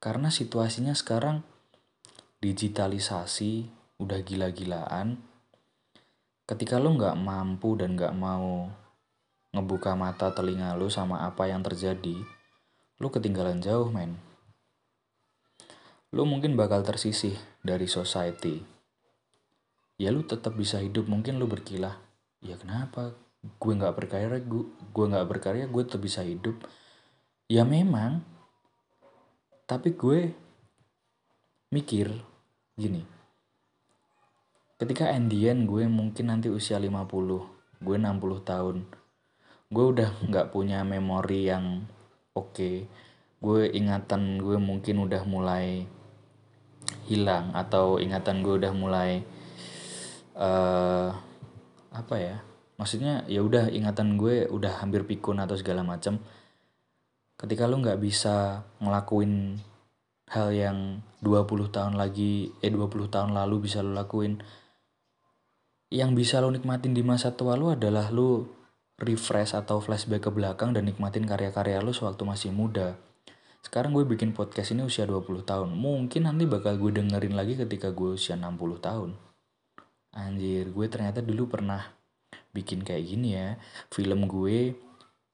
Karena 0.00 0.32
situasinya 0.32 0.96
sekarang 0.96 1.44
digitalisasi 2.40 3.68
udah 4.00 4.20
gila-gilaan. 4.24 5.20
Ketika 6.48 6.82
lu 6.82 6.96
nggak 6.98 7.14
mampu 7.20 7.78
dan 7.78 7.94
nggak 7.94 8.16
mau 8.16 8.66
ngebuka 9.54 9.94
mata 9.94 10.32
telinga 10.34 10.74
lu 10.74 10.90
sama 10.90 11.26
apa 11.26 11.50
yang 11.50 11.62
terjadi 11.62 12.18
lu 13.00 13.08
ketinggalan 13.08 13.62
jauh 13.62 13.88
men. 13.88 14.18
Lu 16.10 16.26
mungkin 16.26 16.58
bakal 16.58 16.82
tersisih 16.82 17.38
dari 17.62 17.86
society 17.86 18.79
ya 20.00 20.08
lu 20.08 20.24
tetap 20.24 20.56
bisa 20.56 20.80
hidup 20.80 21.04
mungkin 21.04 21.36
lu 21.36 21.44
berkilah. 21.44 22.00
Ya 22.40 22.56
kenapa? 22.56 23.12
Gue 23.60 23.76
nggak 23.76 23.92
berkarya 23.92 24.40
gue 24.40 24.64
gue 24.72 25.06
nggak 25.12 25.28
berkarya 25.28 25.68
gue 25.68 25.82
tetap 25.84 26.00
bisa 26.00 26.24
hidup. 26.24 26.56
Ya 27.52 27.68
memang 27.68 28.24
tapi 29.68 29.92
gue 29.92 30.32
mikir 31.68 32.08
gini. 32.80 33.04
Ketika 34.80 35.12
endian 35.12 35.68
gue 35.68 35.84
mungkin 35.84 36.32
nanti 36.32 36.48
usia 36.48 36.80
50 36.80 37.84
gue 37.84 37.96
60 38.00 38.48
tahun 38.48 38.76
gue 39.70 39.84
udah 39.84 40.10
nggak 40.24 40.48
punya 40.48 40.80
memori 40.80 41.44
yang 41.52 41.84
oke. 42.32 42.56
Okay. 42.56 42.76
gue 43.40 43.72
ingatan 43.72 44.36
gue 44.36 44.60
mungkin 44.60 45.00
udah 45.00 45.24
mulai 45.24 45.88
hilang 47.08 47.56
atau 47.56 47.96
ingatan 47.96 48.44
gue 48.44 48.60
udah 48.60 48.72
mulai 48.76 49.24
uh, 50.40 51.12
apa 51.92 52.16
ya 52.16 52.40
maksudnya 52.80 53.28
ya 53.28 53.44
udah 53.44 53.68
ingatan 53.68 54.16
gue 54.16 54.48
udah 54.48 54.80
hampir 54.80 55.04
pikun 55.04 55.36
atau 55.36 55.54
segala 55.54 55.84
macam 55.84 56.16
ketika 57.36 57.68
lu 57.68 57.84
nggak 57.84 58.00
bisa 58.00 58.64
ngelakuin 58.80 59.60
hal 60.32 60.48
yang 60.56 61.04
20 61.20 61.68
tahun 61.68 61.94
lagi 62.00 62.56
eh 62.64 62.72
20 62.72 63.12
tahun 63.12 63.36
lalu 63.36 63.68
bisa 63.68 63.84
lu 63.84 63.92
lakuin 63.92 64.40
yang 65.90 66.14
bisa 66.14 66.38
lu 66.40 66.54
nikmatin 66.54 66.96
di 66.96 67.02
masa 67.04 67.34
tua 67.36 67.58
lu 67.58 67.74
adalah 67.74 68.08
lu 68.08 68.46
refresh 69.00 69.56
atau 69.56 69.80
flashback 69.80 70.28
ke 70.28 70.30
belakang 70.30 70.76
dan 70.76 70.86
nikmatin 70.86 71.24
karya-karya 71.24 71.80
lu 71.80 71.90
sewaktu 71.90 72.22
masih 72.28 72.52
muda. 72.52 73.00
Sekarang 73.64 73.96
gue 73.96 74.04
bikin 74.04 74.36
podcast 74.36 74.76
ini 74.76 74.84
usia 74.84 75.08
20 75.08 75.44
tahun. 75.44 75.68
Mungkin 75.72 76.28
nanti 76.28 76.44
bakal 76.44 76.76
gue 76.76 77.00
dengerin 77.00 77.32
lagi 77.32 77.56
ketika 77.56 77.92
gue 77.92 78.16
usia 78.16 78.36
60 78.36 78.56
tahun. 78.80 79.29
Anjir, 80.10 80.74
gue 80.74 80.86
ternyata 80.90 81.22
dulu 81.22 81.46
pernah 81.46 81.86
bikin 82.50 82.82
kayak 82.82 83.04
gini 83.06 83.38
ya. 83.38 83.54
Film 83.94 84.26
gue 84.26 84.74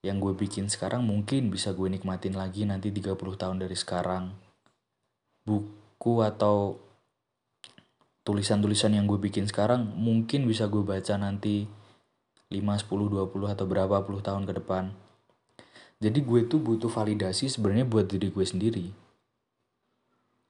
yang 0.05 0.21
gue 0.21 0.37
bikin 0.37 0.69
sekarang 0.69 1.03
mungkin 1.03 1.49
bisa 1.49 1.73
gue 1.73 1.89
nikmatin 1.89 2.37
lagi 2.37 2.69
nanti 2.69 2.93
30 2.93 3.17
tahun 3.17 3.57
dari 3.57 3.75
sekarang. 3.75 4.37
Buku 5.43 6.21
atau 6.21 6.77
tulisan-tulisan 8.27 8.93
yang 8.93 9.07
gue 9.07 9.17
bikin 9.23 9.47
sekarang 9.47 9.87
mungkin 9.97 10.51
bisa 10.51 10.67
gue 10.67 10.83
baca 10.83 11.15
nanti 11.17 11.71
5, 12.51 12.63
10, 12.63 12.87
20 12.87 13.55
atau 13.55 13.65
berapa 13.67 13.97
puluh 14.07 14.23
tahun 14.23 14.47
ke 14.47 14.63
depan. 14.63 14.95
Jadi 15.97 16.21
gue 16.21 16.41
tuh 16.45 16.61
butuh 16.61 16.93
validasi 16.93 17.49
sebenarnya 17.49 17.89
buat 17.89 18.07
diri 18.07 18.29
gue 18.29 18.45
sendiri. 18.45 19.06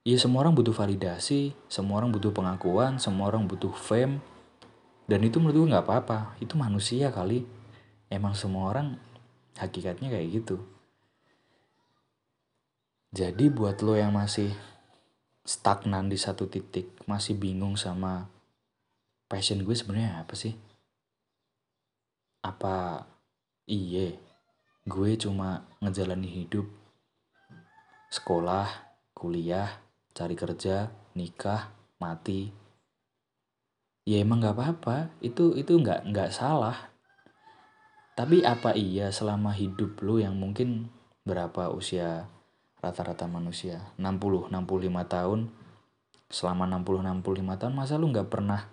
Iya 0.07 0.23
semua 0.23 0.47
orang 0.47 0.55
butuh 0.55 0.71
validasi, 0.71 1.51
semua 1.67 1.99
orang 1.99 2.15
butuh 2.15 2.31
pengakuan, 2.31 2.95
semua 2.95 3.27
orang 3.27 3.43
butuh 3.43 3.75
fame. 3.75 4.23
Dan 5.03 5.27
itu 5.27 5.43
menurut 5.43 5.67
gue 5.67 5.73
gak 5.75 5.83
apa-apa, 5.83 6.39
itu 6.39 6.55
manusia 6.55 7.11
kali. 7.11 7.43
Emang 8.07 8.31
semua 8.31 8.71
orang 8.71 8.95
hakikatnya 9.59 10.07
kayak 10.07 10.27
gitu. 10.31 10.63
Jadi 13.11 13.51
buat 13.51 13.83
lo 13.83 13.99
yang 13.99 14.15
masih 14.15 14.55
stagnan 15.43 16.07
di 16.07 16.15
satu 16.15 16.47
titik, 16.47 16.87
masih 17.03 17.35
bingung 17.35 17.75
sama 17.75 18.31
passion 19.27 19.59
gue 19.59 19.75
sebenarnya 19.75 20.23
apa 20.23 20.39
sih? 20.39 20.55
apa 22.47 23.03
iye 23.67 24.15
gue 24.87 25.11
cuma 25.19 25.67
ngejalani 25.83 26.31
hidup 26.31 26.63
sekolah 28.07 28.71
kuliah 29.11 29.67
cari 30.17 30.33
kerja 30.33 30.89
nikah 31.13 31.69
mati. 32.01 32.49
Ya 34.09 34.17
emang 34.17 34.41
nggak 34.41 34.57
apa-apa. 34.57 35.13
Itu 35.21 35.53
itu 35.53 35.77
nggak 35.77 36.09
nggak 36.09 36.33
salah. 36.33 36.89
Tapi 38.17 38.41
apa 38.41 38.73
iya 38.73 39.13
selama 39.13 39.53
hidup 39.53 40.01
lu 40.01 40.17
yang 40.17 40.33
mungkin 40.33 40.89
berapa 41.21 41.69
usia 41.69 42.25
rata-rata 42.81 43.29
manusia? 43.29 43.93
60 44.01 44.49
65 44.49 45.05
tahun. 45.05 45.39
Selama 46.33 46.65
60 46.65 47.21
65 47.21 47.61
tahun 47.61 47.73
masa 47.77 48.01
lu 48.01 48.09
nggak 48.09 48.29
pernah 48.33 48.65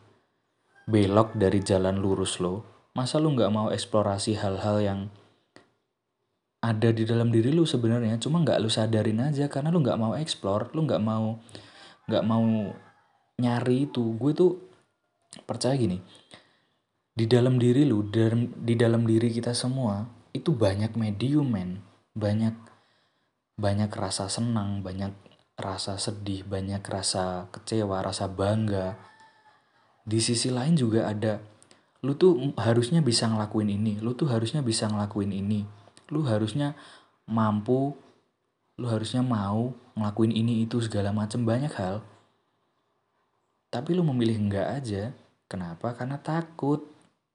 belok 0.89 1.37
dari 1.37 1.61
jalan 1.61 2.01
lurus 2.01 2.41
lo? 2.41 2.65
Masa 2.97 3.21
lu 3.21 3.37
nggak 3.37 3.53
mau 3.53 3.69
eksplorasi 3.69 4.41
hal-hal 4.41 4.81
yang 4.81 5.01
ada 6.65 6.89
di 6.89 7.05
dalam 7.05 7.29
diri 7.29 7.53
lu 7.53 7.69
sebenarnya 7.69 8.17
cuma 8.17 8.41
nggak 8.41 8.57
lu 8.65 8.73
sadarin 8.73 9.21
aja 9.21 9.53
karena 9.53 9.69
lu 9.69 9.85
nggak 9.85 10.01
mau 10.01 10.17
eksplor 10.17 10.73
lu 10.73 10.89
nggak 10.89 11.03
mau 11.05 11.37
nggak 12.09 12.25
mau 12.25 12.73
nyari 13.37 13.85
itu. 13.85 14.17
Gue 14.17 14.33
tuh 14.33 14.57
percaya 15.45 15.77
gini 15.77 16.01
di 17.15 17.29
dalam 17.29 17.61
diri 17.61 17.85
lu 17.85 18.03
di 18.57 18.75
dalam 18.75 19.05
diri 19.05 19.29
kita 19.29 19.53
semua 19.53 20.09
itu 20.33 20.57
banyak 20.57 20.97
medium 20.97 21.53
men. 21.53 21.85
Banyak 22.17 22.57
banyak 23.61 23.91
rasa 23.93 24.33
senang 24.33 24.81
banyak 24.81 25.13
rasa 25.55 26.01
sedih 26.01 26.43
banyak 26.49 26.81
rasa 26.81 27.53
kecewa 27.53 28.01
rasa 28.01 28.25
bangga. 28.25 28.97
Di 30.05 30.21
sisi 30.21 30.49
lain 30.49 30.81
juga 30.81 31.13
ada 31.13 31.45
lu 32.05 32.13
tuh 32.13 32.53
harusnya 32.61 33.01
bisa 33.01 33.25
ngelakuin 33.25 33.73
ini 33.81 33.97
lu 34.05 34.13
tuh 34.13 34.29
harusnya 34.29 34.61
bisa 34.61 34.85
ngelakuin 34.93 35.33
ini 35.33 35.65
lu 36.15 36.23
harusnya 36.23 36.79
mampu 37.27 37.99
lu 38.79 38.87
harusnya 38.87 39.27
mau 39.27 39.75
ngelakuin 39.99 40.31
ini 40.31 40.63
itu 40.63 40.79
segala 40.79 41.11
macam 41.11 41.43
banyak 41.43 41.75
hal 41.75 42.07
tapi 43.75 43.91
lu 43.91 44.07
memilih 44.07 44.39
enggak 44.39 44.69
aja 44.71 45.11
Kenapa? 45.55 45.93
Karena 45.95 46.19
takut. 46.21 46.83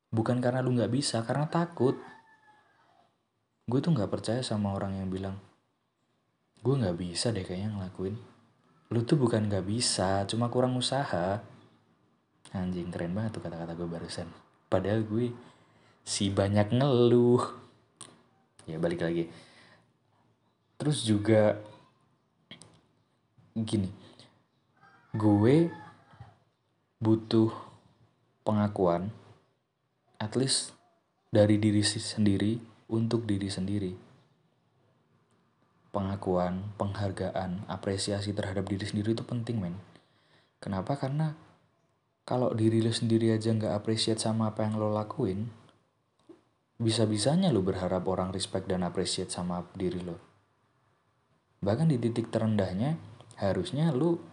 Bukan 0.09 0.41
karena 0.41 0.65
lu 0.65 0.73
nggak 0.73 0.91
bisa, 0.91 1.21
karena 1.21 1.45
takut. 1.45 1.95
Gue 3.69 3.79
tuh 3.79 3.93
nggak 3.93 4.09
percaya 4.09 4.41
sama 4.41 4.73
orang 4.73 4.97
yang 4.97 5.07
bilang, 5.13 5.37
gue 6.65 6.73
nggak 6.73 6.97
bisa 6.97 7.29
deh 7.29 7.45
kayaknya 7.45 7.77
ngelakuin. 7.77 8.17
Lu 8.89 9.05
tuh 9.05 9.21
bukan 9.21 9.45
nggak 9.45 9.63
bisa, 9.69 10.25
cuma 10.25 10.49
kurang 10.49 10.73
usaha. 10.73 11.39
Anjing 12.49 12.89
keren 12.89 13.13
banget 13.13 13.37
tuh 13.37 13.43
kata-kata 13.45 13.77
gue 13.77 13.85
barusan. 13.85 14.25
Padahal 14.65 15.05
gue 15.05 15.29
si 16.01 16.33
banyak 16.33 16.73
ngeluh. 16.73 17.58
Ya 18.65 18.81
balik 18.81 19.05
lagi. 19.05 19.29
Terus 20.79 21.03
juga 21.03 21.59
gini, 23.55 23.91
gue 25.11 25.67
butuh 26.99 27.51
pengakuan 28.47 29.11
at 30.19 30.35
least 30.39 30.75
dari 31.31 31.59
diri 31.59 31.83
sendiri 31.83 32.59
untuk 32.89 33.27
diri 33.27 33.51
sendiri. 33.51 33.91
Pengakuan, 35.89 36.75
penghargaan, 36.77 37.65
apresiasi 37.67 38.31
terhadap 38.31 38.69
diri 38.69 38.85
sendiri 38.85 39.17
itu 39.17 39.25
penting 39.25 39.57
men. 39.59 39.75
Kenapa? 40.61 40.95
Karena 40.95 41.33
kalau 42.27 42.53
diri 42.53 42.83
lo 42.83 42.93
sendiri 42.93 43.33
aja 43.33 43.49
nggak 43.49 43.73
apresiat 43.73 44.21
sama 44.21 44.53
apa 44.53 44.61
yang 44.61 44.77
lo 44.77 44.93
lakuin, 44.93 45.49
bisa-bisanya 46.79 47.51
lo 47.51 47.59
berharap 47.59 48.07
orang 48.07 48.31
respect 48.31 48.71
dan 48.71 48.87
apresiat 48.87 49.27
sama 49.27 49.67
diri 49.75 49.99
lo. 49.99 50.15
Bahkan 51.59 51.91
di 51.91 51.99
titik 51.99 52.31
terendahnya, 52.31 52.95
harusnya 53.35 53.91
lo 53.91 54.23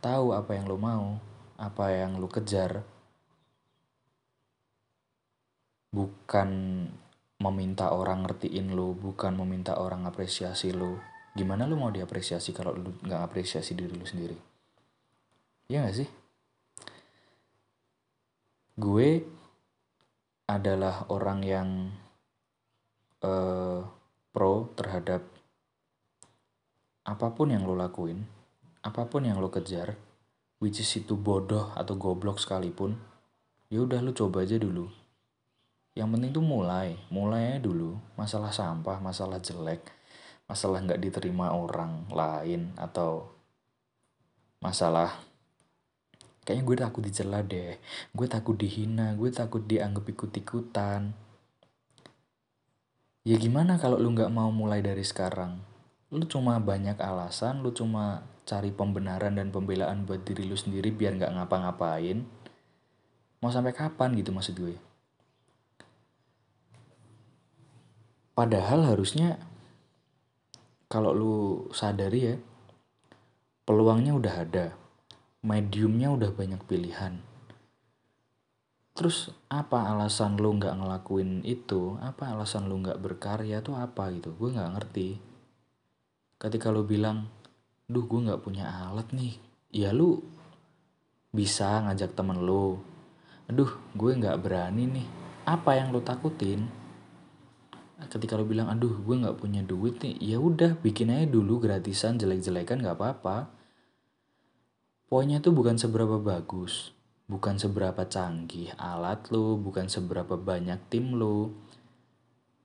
tahu 0.00 0.32
apa 0.32 0.56
yang 0.56 0.64
lo 0.64 0.80
mau, 0.80 1.20
apa 1.60 1.92
yang 1.92 2.16
lu 2.16 2.24
kejar. 2.24 2.80
Bukan 5.92 6.48
meminta 7.40 7.92
orang 7.92 8.24
ngertiin 8.24 8.76
lu 8.76 8.92
bukan 8.96 9.36
meminta 9.44 9.76
orang 9.76 10.08
apresiasi 10.08 10.72
lu. 10.72 10.96
Gimana 11.36 11.68
lu 11.68 11.76
mau 11.76 11.92
diapresiasi 11.92 12.56
kalau 12.56 12.72
lu 12.72 12.96
nggak 13.04 13.20
apresiasi 13.20 13.76
diri 13.76 13.92
lu 13.92 14.04
sendiri? 14.08 14.36
Ya 15.70 15.86
gak 15.86 16.02
sih? 16.02 16.08
Gue 18.74 19.22
adalah 20.50 21.06
orang 21.14 21.40
yang 21.46 21.68
uh, 23.22 23.86
pro 24.34 24.54
terhadap 24.74 25.22
apa 27.06 27.26
pun 27.30 27.54
yang 27.54 27.62
lo 27.62 27.78
lakuin 27.78 28.26
apa 28.82 29.06
pun 29.06 29.22
yang 29.22 29.38
lo 29.38 29.54
kejar 29.54 29.94
which 30.58 30.82
is 30.82 30.90
itu 30.98 31.14
bodoh 31.14 31.70
atau 31.78 31.94
goblok 31.94 32.42
sekalipun 32.42 32.98
ya 33.70 33.86
udah 33.86 34.02
lu 34.02 34.10
coba 34.10 34.42
aja 34.42 34.58
dulu. 34.58 34.90
Yang 35.94 36.08
penting 36.10 36.30
tuh 36.34 36.44
mulai 36.44 36.98
mulai 37.10 37.62
dulu. 37.62 37.98
Masalah 38.18 38.50
sampah 38.50 38.98
masalah 38.98 39.38
jelek 39.38 39.80
masalah 40.50 40.82
nggak 40.82 40.98
diterima 40.98 41.54
orang 41.54 42.10
lain 42.10 42.74
atau 42.74 43.30
masalah 44.58 45.14
kayaknya 46.44 46.64
gue 46.64 46.76
takut 46.80 47.02
dicela 47.04 47.40
deh. 47.44 47.76
Gue 48.16 48.26
takut 48.26 48.56
dihina 48.56 49.14
gue 49.14 49.30
takut 49.30 49.62
dianggap 49.64 50.04
ikut-ikutan. 50.08 51.12
Ya 53.22 53.36
gimana 53.36 53.76
kalau 53.76 54.00
lu 54.00 54.16
nggak 54.16 54.32
mau 54.32 54.48
mulai 54.48 54.80
dari 54.80 55.04
sekarang? 55.04 55.60
Lu 56.10 56.24
cuma 56.26 56.56
banyak 56.58 56.96
alasan 56.98 57.60
lu 57.60 57.70
cuma 57.70 58.24
cari 58.48 58.72
pembenaran 58.74 59.36
dan 59.36 59.52
pembelaan 59.54 60.08
buat 60.08 60.24
diri 60.26 60.48
lu 60.48 60.56
sendiri 60.56 60.90
biar 60.90 61.20
nggak 61.20 61.36
ngapa-ngapain. 61.36 62.24
Mau 63.40 63.52
sampai 63.52 63.72
kapan 63.76 64.16
gitu 64.16 64.32
maksud 64.32 64.56
gue? 64.56 64.76
Padahal 68.34 68.88
harusnya 68.88 69.36
kalau 70.88 71.12
lu 71.12 71.36
sadari 71.76 72.20
ya 72.24 72.36
peluangnya 73.68 74.16
udah 74.16 74.34
ada 74.42 74.79
mediumnya 75.40 76.12
udah 76.12 76.30
banyak 76.36 76.60
pilihan. 76.68 77.16
Terus 78.92 79.32
apa 79.48 79.88
alasan 79.88 80.36
lu 80.36 80.60
nggak 80.60 80.76
ngelakuin 80.76 81.40
itu? 81.48 81.96
Apa 82.04 82.36
alasan 82.36 82.68
lu 82.68 82.84
nggak 82.84 83.00
berkarya 83.00 83.64
tuh 83.64 83.80
apa 83.80 84.12
gitu? 84.12 84.36
Gue 84.36 84.52
nggak 84.52 84.72
ngerti. 84.76 85.16
Ketika 86.36 86.68
lu 86.68 86.84
bilang 86.84 87.24
duh 87.88 88.04
gue 88.04 88.20
nggak 88.28 88.44
punya 88.44 88.68
alat 88.68 89.08
nih. 89.16 89.40
Ya 89.72 89.96
lu 89.96 90.20
bisa 91.32 91.80
ngajak 91.88 92.12
temen 92.12 92.42
lu 92.42 92.76
aduh 93.48 93.72
gue 93.96 94.10
nggak 94.12 94.36
berani 94.44 94.84
nih. 94.84 95.08
Apa 95.48 95.80
yang 95.80 95.88
lu 95.96 96.04
takutin? 96.04 96.68
Ketika 98.12 98.36
lu 98.36 98.44
bilang 98.44 98.68
aduh 98.68 99.00
gue 99.00 99.16
nggak 99.16 99.40
punya 99.40 99.64
duit 99.64 99.96
nih 100.04 100.20
ya 100.20 100.36
udah 100.36 100.76
bikin 100.76 101.12
aja 101.12 101.24
dulu 101.28 101.60
gratisan 101.60 102.20
jelek-jelekan 102.20 102.84
nggak 102.84 102.96
apa-apa 102.96 103.59
poinnya 105.10 105.42
tuh 105.42 105.50
bukan 105.50 105.74
seberapa 105.74 106.22
bagus 106.22 106.94
bukan 107.26 107.58
seberapa 107.58 108.06
canggih 108.06 108.70
alat 108.78 109.26
lu 109.34 109.58
bukan 109.58 109.90
seberapa 109.90 110.38
banyak 110.38 110.78
tim 110.86 111.18
lu 111.18 111.50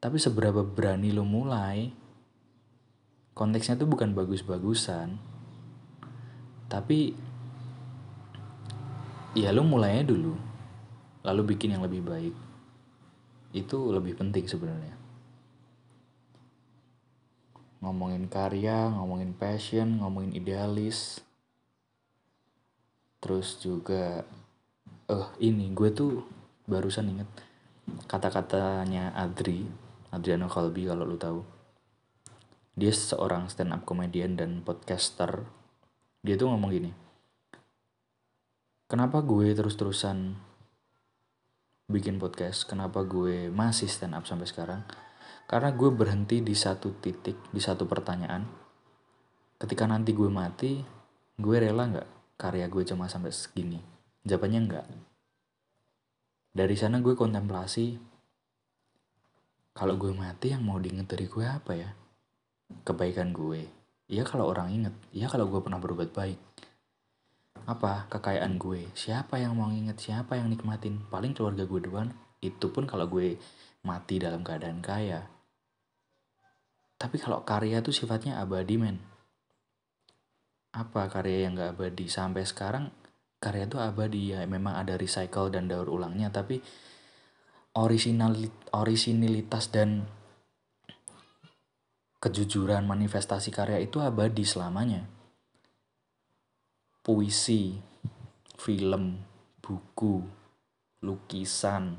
tapi 0.05 0.21
seberapa 0.21 0.61
berani 0.61 1.09
lu 1.09 1.25
mulai. 1.25 1.89
Konteksnya 3.33 3.73
tuh 3.73 3.89
bukan 3.89 4.13
bagus-bagusan 4.13 5.17
tapi 6.65 7.17
ya 9.33 9.49
lo 9.49 9.61
mulainya 9.65 10.05
dulu 10.05 10.33
lalu 11.25 11.41
bikin 11.57 11.73
yang 11.73 11.81
lebih 11.81 12.05
baik. 12.05 12.35
Itu 13.51 13.89
lebih 13.89 14.21
penting 14.21 14.45
sebenarnya. 14.45 14.93
Ngomongin 17.81 18.29
karya 18.29 18.93
ngomongin 18.93 19.33
passion 19.33 20.05
ngomongin 20.05 20.37
idealis 20.37 21.25
terus 23.25 23.57
juga 23.57 24.21
eh 25.09 25.17
uh, 25.17 25.33
ini 25.41 25.73
gue 25.73 25.89
tuh 25.89 26.21
barusan 26.69 27.09
inget 27.09 27.29
kata-katanya 28.05 29.17
Adri 29.17 29.65
Adriano 30.13 30.45
Kalbi 30.45 30.85
kalau 30.85 31.09
lo 31.09 31.17
tahu. 31.17 31.41
Dia 32.77 32.93
seorang 32.93 33.49
stand 33.49 33.73
up 33.73 33.81
comedian 33.87 34.37
dan 34.37 34.61
podcaster. 34.61 35.41
Dia 36.21 36.37
tuh 36.37 36.53
ngomong 36.53 36.69
gini 36.69 36.91
kenapa 38.85 39.19
gue 39.25 39.51
terus-terusan 39.51 40.37
bikin 41.89 42.21
podcast? 42.21 42.63
Kenapa 42.69 43.03
gue 43.03 43.49
masih 43.49 43.89
stand 43.89 44.15
up 44.15 44.23
sampai 44.29 44.47
sekarang? 44.47 44.81
Karena 45.45 45.73
gue 45.73 45.89
berhenti 45.91 46.41
di 46.41 46.55
satu 46.55 46.95
titik 47.01 47.37
di 47.53 47.61
satu 47.61 47.85
pertanyaan. 47.85 48.45
Ketika 49.59 49.83
nanti 49.89 50.13
gue 50.13 50.29
mati 50.29 50.79
gue 51.35 51.57
rela 51.59 51.91
nggak 51.91 52.07
karya 52.35 52.67
gue 52.67 52.83
cuma 52.83 53.07
sampai 53.07 53.31
segini. 53.31 53.79
Jawabannya 54.27 54.59
enggak. 54.59 54.87
Dari 56.55 56.75
sana 56.75 56.99
gue 57.03 57.15
kontemplasi 57.15 57.99
kalau 59.75 59.99
gue 59.99 60.15
mati 60.15 60.55
yang 60.55 60.63
mau 60.63 60.79
diinget 60.79 61.07
dari 61.07 61.27
gue 61.27 61.43
apa 61.43 61.75
ya? 61.75 61.89
Kebaikan 62.87 63.35
gue. 63.35 63.67
Iya 64.07 64.23
kalau 64.23 64.47
orang 64.51 64.71
inget, 64.71 64.95
iya 65.11 65.27
kalau 65.27 65.49
gue 65.49 65.59
pernah 65.59 65.81
berbuat 65.81 66.11
baik. 66.13 66.39
apa? 67.65 68.05
Kekayaan 68.13 68.61
gue. 68.61 68.93
Siapa 68.93 69.41
yang 69.41 69.57
mau 69.57 69.65
nginget 69.73 69.97
siapa 69.97 70.37
yang 70.37 70.53
nikmatin? 70.53 71.01
Paling 71.09 71.33
keluarga 71.33 71.65
gue 71.65 71.81
doang 71.81 72.13
itu 72.37 72.69
pun 72.69 72.85
kalau 72.85 73.09
gue 73.09 73.41
mati 73.81 74.21
dalam 74.21 74.45
keadaan 74.45 74.85
kaya. 74.85 75.25
Tapi 77.01 77.17
kalau 77.17 77.41
karya 77.41 77.81
tuh 77.81 77.91
sifatnya 77.91 78.37
abadi 78.37 78.77
men 78.77 79.14
apa 80.75 81.07
karya 81.07 81.47
yang 81.47 81.55
gak 81.55 81.79
abadi? 81.79 82.11
Sampai 82.11 82.43
sekarang 82.43 82.91
karya 83.39 83.63
tuh 83.71 83.79
abadi. 83.79 84.35
Ya 84.35 84.43
memang 84.43 84.75
ada 84.75 84.99
recycle 84.99 85.47
dan 85.47 85.71
daur 85.71 85.87
ulangnya 85.87 86.27
tapi 86.27 86.59
original 87.79 88.35
orisinilitas 88.75 89.71
dan 89.71 90.03
kejujuran 92.19 92.83
manifestasi 92.83 93.55
karya 93.55 93.79
itu 93.79 94.03
abadi 94.03 94.43
selamanya. 94.43 95.07
Puisi, 97.05 97.77
film, 98.57 99.21
buku, 99.61 100.25
lukisan, 101.05 101.95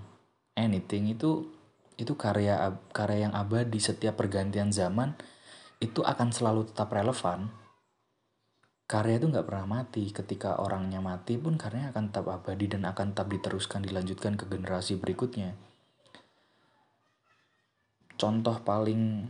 anything 0.58 1.14
itu 1.14 1.46
itu 1.96 2.12
karya 2.18 2.76
karya 2.92 3.30
yang 3.30 3.34
abadi. 3.38 3.78
Setiap 3.80 4.20
pergantian 4.20 4.68
zaman 4.68 5.14
itu 5.80 6.02
akan 6.02 6.28
selalu 6.34 6.68
tetap 6.68 6.90
relevan. 6.92 7.48
Karya 8.86 9.18
itu 9.18 9.26
nggak 9.26 9.46
pernah 9.46 9.66
mati. 9.66 10.14
Ketika 10.14 10.62
orangnya 10.62 11.02
mati 11.02 11.34
pun 11.36 11.58
karyanya 11.58 11.90
akan 11.90 12.04
tetap 12.10 12.26
abadi 12.30 12.66
dan 12.70 12.86
akan 12.86 13.12
tetap 13.14 13.26
diteruskan 13.30 13.82
dilanjutkan 13.82 14.38
ke 14.38 14.46
generasi 14.46 14.94
berikutnya. 14.96 15.58
Contoh 18.16 18.56
paling 18.62 19.26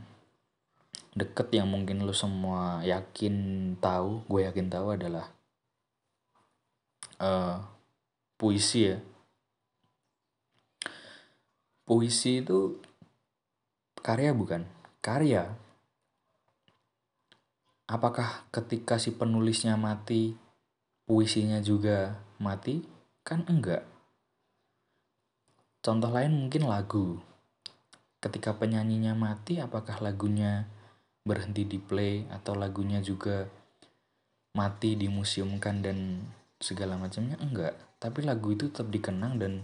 deket 1.16 1.48
yang 1.56 1.72
mungkin 1.72 2.04
lu 2.04 2.12
semua 2.12 2.84
yakin 2.84 3.74
tahu, 3.80 4.28
gue 4.28 4.44
yakin 4.44 4.68
tahu 4.68 4.94
adalah 4.94 5.32
uh, 7.20 7.64
puisi 8.36 8.92
ya 8.92 8.98
puisi 11.86 12.42
itu 12.42 12.82
karya 14.02 14.34
bukan 14.34 14.66
karya 14.98 15.54
apakah 17.86 18.50
ketika 18.50 18.98
si 18.98 19.14
penulisnya 19.14 19.78
mati 19.78 20.34
puisinya 21.06 21.62
juga 21.62 22.18
mati? 22.42 22.82
Kan 23.26 23.46
enggak. 23.46 23.82
Contoh 25.82 26.10
lain 26.10 26.46
mungkin 26.46 26.66
lagu. 26.66 27.18
Ketika 28.18 28.58
penyanyinya 28.58 29.14
mati 29.14 29.62
apakah 29.62 30.02
lagunya 30.02 30.66
berhenti 31.26 31.66
di 31.66 31.78
play 31.78 32.26
atau 32.30 32.54
lagunya 32.58 33.02
juga 33.02 33.46
mati 34.54 34.98
dimuseumkan 34.98 35.82
dan 35.82 36.26
segala 36.58 36.98
macamnya? 36.98 37.38
Enggak. 37.38 37.74
Tapi 38.02 38.22
lagu 38.26 38.54
itu 38.54 38.70
tetap 38.70 38.90
dikenang 38.90 39.38
dan 39.38 39.62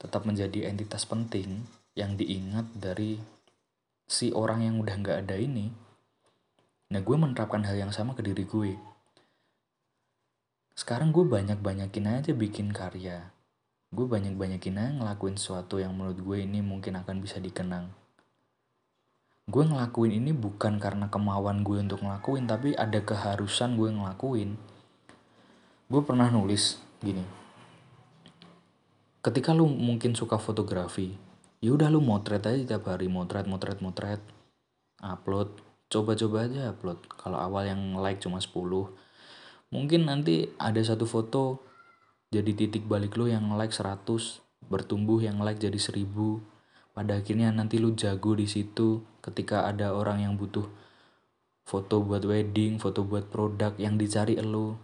tetap 0.00 0.24
menjadi 0.24 0.72
entitas 0.72 1.04
penting 1.04 1.64
yang 1.92 2.16
diingat 2.16 2.72
dari 2.72 3.20
si 4.08 4.32
orang 4.32 4.64
yang 4.64 4.76
udah 4.80 4.96
nggak 4.98 5.18
ada 5.28 5.36
ini 5.36 5.91
nah 6.92 7.00
gue 7.00 7.16
menerapkan 7.16 7.64
hal 7.64 7.80
yang 7.80 7.88
sama 7.88 8.12
ke 8.12 8.20
diri 8.20 8.44
gue. 8.44 8.76
Sekarang 10.76 11.08
gue 11.08 11.24
banyak-banyakin 11.24 12.20
aja 12.20 12.36
bikin 12.36 12.68
karya. 12.76 13.32
Gue 13.88 14.04
banyak-banyakin 14.04 14.76
aja 14.76 14.92
ngelakuin 15.00 15.40
sesuatu 15.40 15.80
yang 15.80 15.96
menurut 15.96 16.20
gue 16.20 16.44
ini 16.44 16.60
mungkin 16.60 17.00
akan 17.00 17.24
bisa 17.24 17.40
dikenang. 17.40 17.88
Gue 19.48 19.64
ngelakuin 19.64 20.20
ini 20.20 20.36
bukan 20.36 20.76
karena 20.76 21.08
kemauan 21.08 21.64
gue 21.64 21.80
untuk 21.80 22.04
ngelakuin 22.04 22.44
tapi 22.44 22.76
ada 22.76 23.00
keharusan 23.00 23.80
gue 23.80 23.88
ngelakuin. 23.88 24.60
Gue 25.88 26.02
pernah 26.04 26.28
nulis 26.28 26.76
gini. 27.00 27.24
Ketika 29.24 29.56
lu 29.56 29.64
mungkin 29.64 30.12
suka 30.12 30.36
fotografi 30.36 31.32
ya 31.62 31.70
udah 31.72 31.88
lu 31.88 32.02
motret 32.02 32.42
aja 32.42 32.74
tiap 32.74 32.90
hari 32.90 33.06
motret 33.06 33.46
motret 33.46 33.78
motret 33.78 34.18
upload 34.98 35.71
coba-coba 35.92 36.48
aja 36.48 36.72
upload. 36.72 37.04
Kalau 37.20 37.36
awal 37.36 37.68
yang 37.68 38.00
like 38.00 38.24
cuma 38.24 38.40
10 38.40 38.48
mungkin 39.72 40.04
nanti 40.04 40.52
ada 40.60 40.78
satu 40.84 41.08
foto 41.08 41.64
jadi 42.28 42.52
titik 42.52 42.84
balik 42.84 43.16
lu 43.16 43.28
yang 43.28 43.56
like 43.56 43.72
100 43.72 44.04
bertumbuh 44.68 45.20
yang 45.24 45.40
like 45.40 45.56
jadi 45.60 45.76
1000 45.76 46.04
pada 46.92 47.16
akhirnya 47.16 47.48
nanti 47.48 47.80
lu 47.80 47.96
jago 47.96 48.36
di 48.36 48.44
situ 48.44 49.00
ketika 49.24 49.64
ada 49.64 49.96
orang 49.96 50.20
yang 50.20 50.36
butuh 50.36 50.68
foto 51.64 52.04
buat 52.04 52.20
wedding, 52.28 52.76
foto 52.76 53.00
buat 53.00 53.32
produk 53.32 53.72
yang 53.80 53.96
dicari 53.96 54.36
lu 54.44 54.76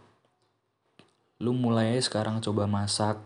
lu 1.38 1.53
mulai 1.55 2.01
sekarang 2.01 2.40
coba 2.42 2.64
masak. 2.66 3.21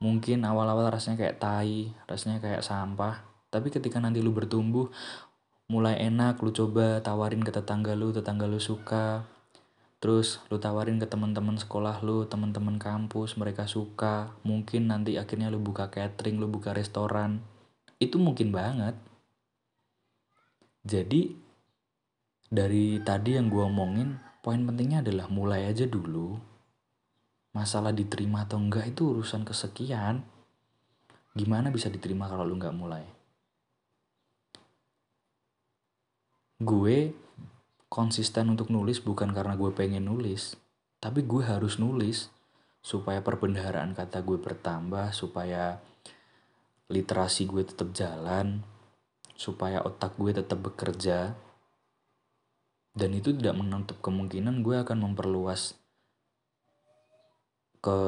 Mungkin 0.00 0.48
awal-awal 0.48 0.88
rasanya 0.88 1.20
kayak 1.28 1.36
tai 1.42 1.92
rasanya 2.08 2.40
kayak 2.40 2.64
sampah. 2.64 3.20
Tapi 3.52 3.68
ketika 3.68 4.00
nanti 4.00 4.24
lu 4.24 4.32
bertumbuh 4.32 4.88
mulai 5.70 6.02
enak 6.02 6.42
lu 6.42 6.50
coba 6.50 6.98
tawarin 6.98 7.46
ke 7.46 7.54
tetangga 7.54 7.94
lu 7.94 8.10
tetangga 8.10 8.50
lu 8.50 8.58
suka. 8.58 9.22
Terus 10.02 10.42
lu 10.50 10.58
tawarin 10.58 10.98
ke 10.98 11.06
teman-teman 11.06 11.54
sekolah 11.54 12.02
lu 12.02 12.26
teman-teman 12.26 12.74
kampus 12.74 13.38
mereka 13.38 13.70
suka. 13.70 14.34
Mungkin 14.42 14.90
nanti 14.90 15.14
akhirnya 15.14 15.46
lu 15.46 15.62
buka 15.62 15.86
catering 15.86 16.42
lu 16.42 16.50
buka 16.50 16.74
restoran. 16.74 17.38
Itu 18.02 18.18
mungkin 18.18 18.50
banget. 18.50 18.98
Jadi 20.82 21.38
dari 22.50 22.98
tadi 23.06 23.38
yang 23.38 23.46
gue 23.46 23.62
omongin 23.62 24.18
poin 24.42 24.58
pentingnya 24.66 25.06
adalah 25.06 25.30
mulai 25.30 25.70
aja 25.70 25.86
dulu. 25.86 26.34
Masalah 27.54 27.94
diterima 27.94 28.42
atau 28.42 28.58
enggak 28.58 28.90
itu 28.90 29.14
urusan 29.14 29.46
kesekian. 29.46 30.26
Gimana 31.38 31.70
bisa 31.70 31.86
diterima 31.86 32.26
kalau 32.26 32.42
lu 32.42 32.58
nggak 32.58 32.74
mulai 32.74 33.19
gue 36.60 37.16
konsisten 37.90 38.52
untuk 38.52 38.68
nulis 38.68 39.00
bukan 39.02 39.32
karena 39.32 39.56
gue 39.56 39.72
pengen 39.72 40.06
nulis 40.06 40.54
tapi 41.00 41.24
gue 41.24 41.42
harus 41.42 41.80
nulis 41.80 42.28
supaya 42.80 43.24
perbendaharaan 43.24 43.96
kata 43.96 44.20
gue 44.20 44.36
bertambah 44.40 45.12
supaya 45.16 45.80
literasi 46.92 47.48
gue 47.48 47.64
tetap 47.64 47.92
jalan 47.96 48.60
supaya 49.40 49.80
otak 49.80 50.20
gue 50.20 50.36
tetap 50.36 50.60
bekerja. 50.60 51.32
Dan 52.92 53.16
itu 53.16 53.32
tidak 53.32 53.56
menutup 53.56 53.96
kemungkinan 54.04 54.60
gue 54.60 54.76
akan 54.84 55.08
memperluas 55.08 55.80
ke 57.80 57.98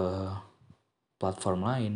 platform 1.17 1.65
lain. 1.65 1.95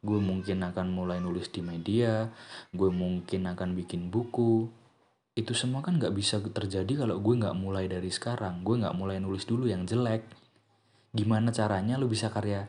Gue 0.00 0.22
mungkin 0.22 0.64
akan 0.64 0.88
mulai 0.88 1.20
nulis 1.20 1.52
di 1.52 1.60
media 1.60 2.30
gue 2.70 2.90
mungkin 2.94 3.50
akan 3.50 3.74
bikin 3.74 4.06
buku 4.06 4.70
itu 5.36 5.52
semua 5.52 5.84
kan 5.84 6.00
nggak 6.00 6.16
bisa 6.16 6.40
terjadi 6.40 7.04
kalau 7.04 7.20
gue 7.20 7.34
nggak 7.36 7.52
mulai 7.60 7.84
dari 7.84 8.08
sekarang. 8.08 8.64
Gue 8.64 8.80
nggak 8.80 8.96
mulai 8.96 9.20
nulis 9.20 9.44
dulu 9.44 9.68
yang 9.68 9.84
jelek. 9.84 10.24
Gimana 11.12 11.52
caranya 11.52 12.00
lu 12.00 12.08
bisa 12.08 12.32
karya 12.32 12.64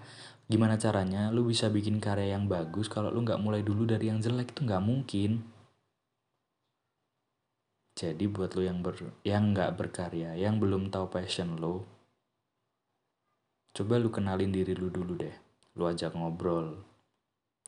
gimana 0.47 0.80
caranya 0.80 1.27
lu 1.27 1.43
bisa 1.43 1.67
bikin 1.67 1.99
karya 1.99 2.39
yang 2.39 2.47
bagus 2.47 2.88
kalau 2.88 3.12
lu 3.12 3.19
nggak 3.23 3.39
mulai 3.39 3.63
dulu 3.63 3.88
dari 3.88 4.12
yang 4.12 4.19
jelek? 4.19 4.51
Itu 4.51 4.67
nggak 4.67 4.84
mungkin. 4.84 5.47
Jadi 7.95 8.27
buat 8.27 8.51
lu 8.60 8.67
yang 8.67 8.84
ber 8.84 8.99
yang 9.23 9.56
nggak 9.56 9.71
berkarya 9.80 10.36
yang 10.36 10.60
belum 10.60 10.91
tahu 10.91 11.08
passion 11.08 11.56
lo 11.58 11.88
coba 13.73 14.01
lu 14.01 14.10
kenalin 14.12 14.51
diri 14.51 14.75
lu 14.75 14.91
dulu 14.91 15.15
deh. 15.15 15.36
Lu 15.80 15.88
ajak 15.88 16.19
ngobrol 16.19 16.96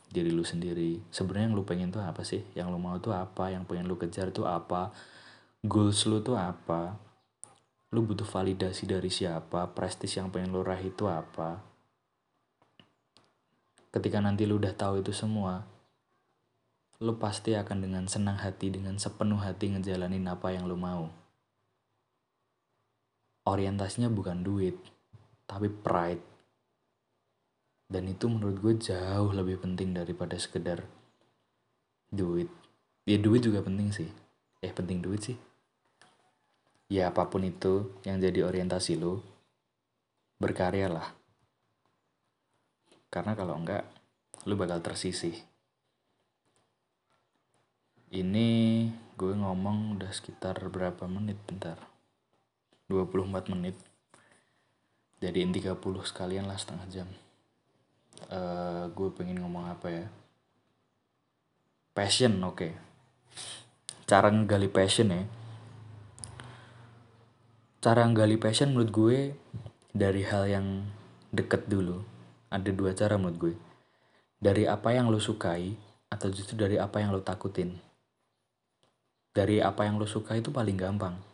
diri 0.09 0.33
lu 0.33 0.41
sendiri. 0.41 0.97
Sebenarnya 1.13 1.53
yang 1.53 1.55
lu 1.55 1.63
pengen 1.63 1.93
tuh 1.93 2.01
apa 2.01 2.25
sih? 2.25 2.41
Yang 2.57 2.73
lu 2.73 2.79
mau 2.81 2.97
tuh 2.97 3.13
apa? 3.13 3.53
Yang 3.53 3.69
pengen 3.69 3.85
lu 3.85 3.95
kejar 3.95 4.33
tuh 4.33 4.49
apa? 4.49 4.89
Goals 5.61 6.03
lu 6.09 6.19
tuh 6.19 6.35
apa? 6.35 6.97
Lu 7.93 8.05
butuh 8.05 8.25
validasi 8.25 8.89
dari 8.89 9.13
siapa? 9.13 9.69
Prestis 9.71 10.17
yang 10.17 10.33
pengen 10.33 10.53
lu 10.53 10.65
raih 10.65 10.89
itu 10.89 11.05
apa? 11.05 11.61
Ketika 13.89 14.21
nanti 14.21 14.45
lu 14.45 14.57
udah 14.61 14.73
tahu 14.73 15.01
itu 15.01 15.13
semua 15.13 15.79
lu 16.99 17.15
pasti 17.15 17.55
akan 17.55 17.79
dengan 17.79 18.03
senang 18.11 18.35
hati 18.35 18.75
dengan 18.75 18.99
sepenuh 18.99 19.39
hati 19.39 19.71
ngejalanin 19.71 20.27
apa 20.27 20.51
yang 20.51 20.67
lu 20.67 20.75
mau. 20.75 21.07
Orientasinya 23.47 24.11
bukan 24.11 24.43
duit 24.43 24.75
tapi 25.47 25.71
pride 25.71 26.28
dan 27.89 28.05
itu 28.05 28.29
menurut 28.29 28.61
gue 28.61 28.93
jauh 28.93 29.33
lebih 29.33 29.57
penting 29.57 29.97
daripada 29.97 30.37
sekedar 30.37 30.85
duit. 32.13 32.45
Ya 33.09 33.17
duit 33.17 33.41
juga 33.41 33.65
penting 33.65 33.89
sih. 33.89 34.09
Eh 34.61 34.69
penting 34.69 35.01
duit 35.01 35.25
sih. 35.25 35.37
Ya 36.93 37.09
apa 37.09 37.25
pun 37.25 37.41
itu 37.41 37.89
yang 38.05 38.21
jadi 38.21 38.45
orientasi 38.45 38.93
lo 39.01 39.25
berkarya 40.37 40.85
lah. 40.85 41.09
Karena 43.09 43.33
kalau 43.33 43.57
enggak 43.57 43.89
lu 44.45 44.53
bakal 44.53 44.85
tersisih. 44.85 45.33
Ini 48.13 48.49
gue 49.17 49.33
ngomong 49.33 49.97
udah 49.97 50.13
sekitar 50.13 50.61
berapa 50.69 51.09
menit 51.09 51.41
bentar. 51.49 51.81
24 52.85 53.53
menit. 53.53 53.77
Jadiin 55.21 55.49
30 55.49 55.73
sekalian 56.05 56.45
lah 56.45 56.57
setengah 56.57 56.89
jam 56.89 57.09
uh, 58.29 58.89
gue 58.93 59.09
pengen 59.13 59.41
ngomong 59.41 59.69
apa 59.69 59.87
ya? 59.89 60.05
Passion 61.93 62.33
oke. 62.45 62.55
Okay. 62.55 62.71
cara 64.09 64.33
ngegali 64.33 64.69
passion 64.73 65.13
ya. 65.13 65.23
Cara 67.77 68.09
ngegali 68.09 68.41
passion 68.41 68.73
menurut 68.73 68.89
gue 68.89 69.17
dari 69.93 70.25
hal 70.25 70.49
yang 70.49 70.67
deket 71.29 71.69
dulu. 71.69 72.01
Ada 72.49 72.73
dua 72.73 72.97
cara 72.97 73.21
menurut 73.21 73.37
gue. 73.37 73.55
Dari 74.41 74.65
apa 74.65 74.95
yang 74.95 75.13
lo 75.13 75.21
sukai 75.21 75.77
atau 76.09 76.33
justru 76.33 76.57
dari 76.57 76.81
apa 76.81 76.97
yang 76.97 77.13
lo 77.13 77.21
takutin. 77.21 77.77
Dari 79.29 79.61
apa 79.61 79.85
yang 79.85 80.01
lo 80.01 80.09
suka 80.09 80.33
itu 80.33 80.49
paling 80.49 80.73
gampang 80.73 81.28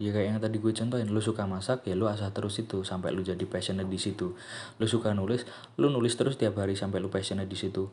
ya 0.00 0.16
kayak 0.16 0.26
yang 0.32 0.40
tadi 0.40 0.56
gue 0.56 0.72
contohin 0.72 1.12
lu 1.12 1.20
suka 1.20 1.44
masak 1.44 1.84
ya 1.84 1.92
lu 1.92 2.08
asah 2.08 2.32
terus 2.32 2.56
itu 2.56 2.80
sampai 2.88 3.12
lu 3.12 3.20
jadi 3.20 3.44
passionate 3.44 3.86
di 3.86 4.00
situ. 4.00 4.32
Lu 4.80 4.86
suka 4.88 5.12
nulis 5.12 5.44
lu 5.76 5.92
nulis 5.92 6.16
terus 6.16 6.40
tiap 6.40 6.56
hari 6.56 6.72
sampai 6.72 7.04
lu 7.04 7.12
passionate 7.12 7.46
di 7.46 7.58
situ. 7.60 7.84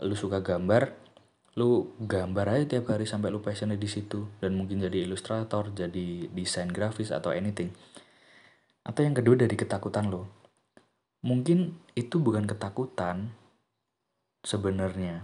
Lu 0.00 0.14
suka 0.16 0.40
gambar 0.40 1.12
lu 1.60 1.92
gambar 2.00 2.56
aja 2.56 2.64
tiap 2.78 2.88
hari 2.88 3.04
sampai 3.04 3.28
lu 3.28 3.44
passionate 3.44 3.76
di 3.76 3.90
situ. 3.92 4.24
Dan 4.40 4.56
mungkin 4.56 4.80
jadi 4.80 5.04
ilustrator 5.04 5.68
jadi 5.76 6.32
desain 6.32 6.72
grafis 6.72 7.12
atau 7.12 7.36
anything. 7.36 7.68
Atau 8.80 9.04
yang 9.04 9.12
kedua 9.12 9.36
dari 9.36 9.60
ketakutan 9.60 10.08
lo 10.08 10.40
mungkin 11.20 11.76
itu 11.92 12.16
bukan 12.16 12.48
ketakutan 12.48 13.32
sebenarnya 14.40 15.20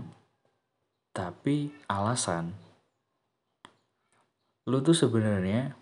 tapi 1.16 1.72
alasan. 1.88 2.52
Lu 4.68 4.84
tuh 4.84 4.92
sebenarnya 4.92 5.72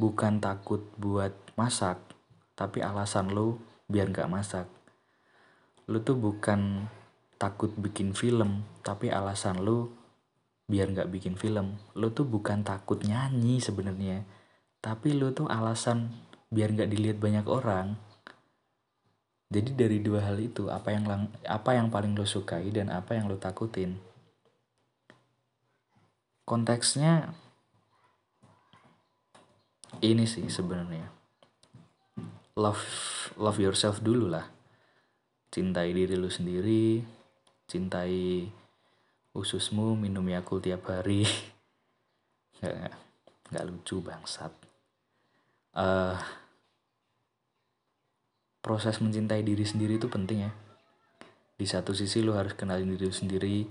bukan 0.00 0.40
takut 0.40 0.80
buat 0.96 1.36
masak, 1.60 2.00
tapi 2.56 2.80
alasan 2.80 3.36
lu 3.36 3.60
biar 3.84 4.08
gak 4.08 4.32
masak. 4.32 4.64
Lu 5.84 6.00
tuh 6.00 6.16
bukan 6.16 6.88
takut 7.36 7.68
bikin 7.76 8.16
film, 8.16 8.64
tapi 8.80 9.12
alasan 9.12 9.60
lu 9.60 9.92
biar 10.64 10.88
gak 10.96 11.12
bikin 11.12 11.36
film. 11.36 11.76
Lu 11.92 12.08
tuh 12.16 12.24
bukan 12.24 12.64
takut 12.64 13.04
nyanyi 13.04 13.60
sebenarnya, 13.60 14.24
tapi 14.80 15.12
lu 15.12 15.36
tuh 15.36 15.52
alasan 15.52 16.08
biar 16.48 16.72
gak 16.72 16.88
dilihat 16.88 17.20
banyak 17.20 17.44
orang. 17.44 18.00
Jadi 19.52 19.76
dari 19.76 19.98
dua 20.00 20.24
hal 20.24 20.40
itu, 20.40 20.72
apa 20.72 20.96
yang 20.96 21.04
lang, 21.04 21.28
apa 21.44 21.76
yang 21.76 21.92
paling 21.92 22.16
lo 22.16 22.24
sukai 22.24 22.72
dan 22.72 22.88
apa 22.88 23.18
yang 23.18 23.28
lo 23.28 23.36
takutin. 23.36 24.00
Konteksnya 26.46 27.34
ini 29.98 30.30
sih 30.30 30.46
sebenarnya. 30.46 31.10
Love 32.54 32.82
love 33.34 33.58
yourself 33.58 33.98
dulu 33.98 34.30
lah. 34.30 34.46
Cintai 35.50 35.90
diri 35.90 36.14
lu 36.14 36.30
sendiri 36.30 37.02
cintai 37.70 38.50
ususmu 39.30 39.94
minum 39.94 40.26
yakult 40.26 40.66
tiap 40.66 40.90
hari. 40.90 41.26
Nggak 42.62 42.94
nggak 43.50 43.66
lucu 43.66 43.98
bangsat. 43.98 44.54
Uh, 45.74 46.14
proses 48.62 48.98
mencintai 49.02 49.42
diri 49.42 49.66
sendiri 49.66 49.98
itu 49.98 50.06
penting 50.06 50.46
ya. 50.46 50.52
Di 51.58 51.66
satu 51.66 51.90
sisi 51.90 52.22
lu 52.22 52.34
harus 52.38 52.54
kenalin 52.54 52.94
diri 52.94 53.10
lu 53.10 53.14
sendiri 53.14 53.66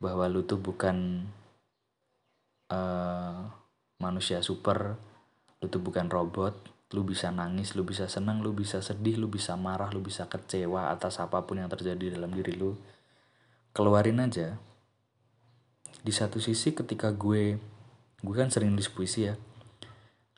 bahwa 0.00 0.28
lu 0.28 0.44
tuh 0.44 0.60
bukan 0.60 1.28
uh, 2.72 3.40
manusia 4.00 4.40
super 4.44 4.96
lu 5.60 5.68
tuh 5.68 5.80
bukan 5.80 6.08
robot 6.08 6.56
lu 6.90 7.06
bisa 7.06 7.30
nangis 7.30 7.78
lu 7.78 7.86
bisa 7.86 8.10
senang 8.10 8.42
lu 8.42 8.50
bisa 8.50 8.82
sedih 8.82 9.14
lu 9.14 9.30
bisa 9.30 9.54
marah 9.54 9.94
lu 9.94 10.02
bisa 10.02 10.26
kecewa 10.26 10.90
atas 10.90 11.22
apa 11.22 11.46
pun 11.46 11.62
yang 11.62 11.70
terjadi 11.70 12.18
dalam 12.18 12.34
diri 12.34 12.58
lu. 12.58 12.74
Keluarin 13.70 14.18
aja. 14.18 14.58
Di 16.02 16.10
satu 16.10 16.42
sisi 16.42 16.74
ketika 16.74 17.14
gue 17.14 17.60
gue 18.20 18.34
kan 18.34 18.50
sering 18.50 18.74
nulis 18.74 18.90
puisi 18.90 19.30
ya. 19.30 19.38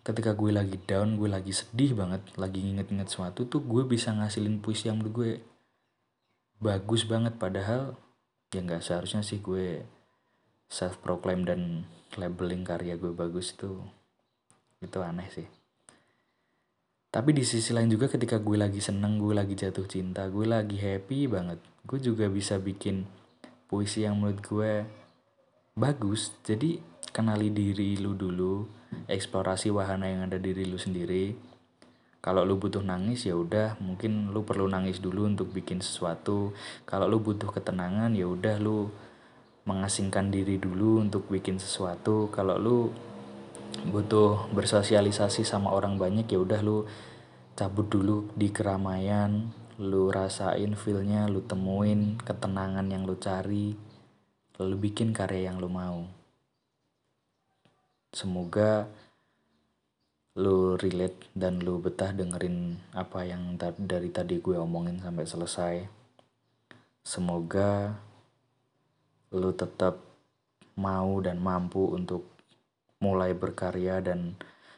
Ketika 0.04 0.36
gue 0.36 0.52
lagi 0.52 0.76
down 0.76 1.16
gue 1.16 1.30
lagi 1.32 1.56
sedih 1.56 1.96
banget 1.96 2.20
lagi 2.36 2.60
nginget-nginget 2.60 3.08
sesuatu 3.08 3.48
tuh 3.48 3.64
gue 3.64 3.88
bisa 3.88 4.12
ngasilin 4.12 4.60
puisi 4.60 4.92
yang 4.92 5.00
menurut 5.00 5.14
gue 5.16 5.30
bagus 6.60 7.08
banget. 7.08 7.40
Padahal 7.40 7.96
ya 8.52 8.60
nggak 8.60 8.84
seharusnya 8.84 9.24
sih 9.24 9.40
gue 9.40 9.88
self 10.68 11.00
proclaim 11.00 11.48
dan 11.48 11.88
labeling 12.20 12.60
karya 12.60 13.00
gue 13.00 13.16
bagus 13.16 13.56
tuh 13.56 14.01
itu 14.82 14.98
aneh 15.00 15.30
sih. 15.30 15.46
Tapi 17.12 17.30
di 17.36 17.44
sisi 17.44 17.76
lain 17.76 17.92
juga 17.92 18.08
ketika 18.08 18.40
gue 18.40 18.56
lagi 18.56 18.80
seneng 18.80 19.20
gue 19.20 19.36
lagi 19.36 19.52
jatuh 19.52 19.84
cinta 19.84 20.24
gue 20.32 20.48
lagi 20.48 20.80
happy 20.80 21.28
banget 21.28 21.60
gue 21.84 21.98
juga 22.00 22.24
bisa 22.32 22.56
bikin 22.56 23.04
puisi 23.68 24.04
yang 24.04 24.20
menurut 24.20 24.40
gue 24.40 24.72
bagus. 25.76 26.32
Jadi 26.44 26.80
kenali 27.12 27.52
diri 27.52 28.00
lu 28.00 28.16
dulu 28.16 28.64
eksplorasi 29.08 29.72
wahana 29.72 30.08
yang 30.08 30.28
ada 30.28 30.40
diri 30.40 30.64
lu 30.68 30.76
sendiri. 30.80 31.36
Kalau 32.22 32.46
lu 32.46 32.54
butuh 32.54 32.86
nangis 32.86 33.26
ya 33.26 33.34
udah 33.34 33.82
mungkin 33.82 34.30
lu 34.30 34.46
perlu 34.46 34.70
nangis 34.70 35.02
dulu 35.02 35.26
untuk 35.26 35.50
bikin 35.50 35.82
sesuatu. 35.82 36.54
Kalau 36.86 37.10
lu 37.10 37.18
butuh 37.18 37.50
ketenangan 37.50 38.14
ya 38.14 38.30
udah 38.30 38.62
lu 38.62 38.88
mengasingkan 39.66 40.30
diri 40.30 40.56
dulu 40.62 41.02
untuk 41.02 41.26
bikin 41.26 41.58
sesuatu. 41.58 42.30
Kalau 42.30 42.56
lu 42.62 42.78
butuh 43.88 44.52
bersosialisasi 44.52 45.42
sama 45.42 45.72
orang 45.72 45.96
banyak 45.96 46.28
ya 46.28 46.38
udah 46.38 46.60
lu 46.60 46.84
cabut 47.56 47.88
dulu 47.88 48.32
di 48.36 48.48
keramaian 48.48 49.52
lu 49.80 50.12
rasain 50.12 50.76
feelnya 50.76 51.26
lu 51.26 51.42
temuin 51.42 52.20
ketenangan 52.20 52.86
yang 52.86 53.08
lu 53.08 53.16
cari 53.16 53.74
lalu 54.60 54.88
bikin 54.88 55.10
karya 55.10 55.50
yang 55.50 55.58
lu 55.58 55.66
mau. 55.66 56.06
Semoga 58.12 58.86
lu 60.38 60.76
relate 60.80 61.28
dan 61.36 61.60
lu 61.60 61.80
betah 61.80 62.12
dengerin 62.12 62.80
apa 62.96 63.24
yang 63.24 63.56
dari 63.58 64.08
tadi 64.12 64.40
gue 64.40 64.56
omongin 64.56 65.00
sampai 65.00 65.24
selesai. 65.24 65.76
Semoga 67.02 67.96
lu 69.32 69.50
tetap 69.56 69.98
mau 70.76 71.20
dan 71.20 71.40
mampu 71.40 71.92
untuk 71.92 72.31
mulai 73.02 73.34
berkarya 73.34 73.98
dan 73.98 74.38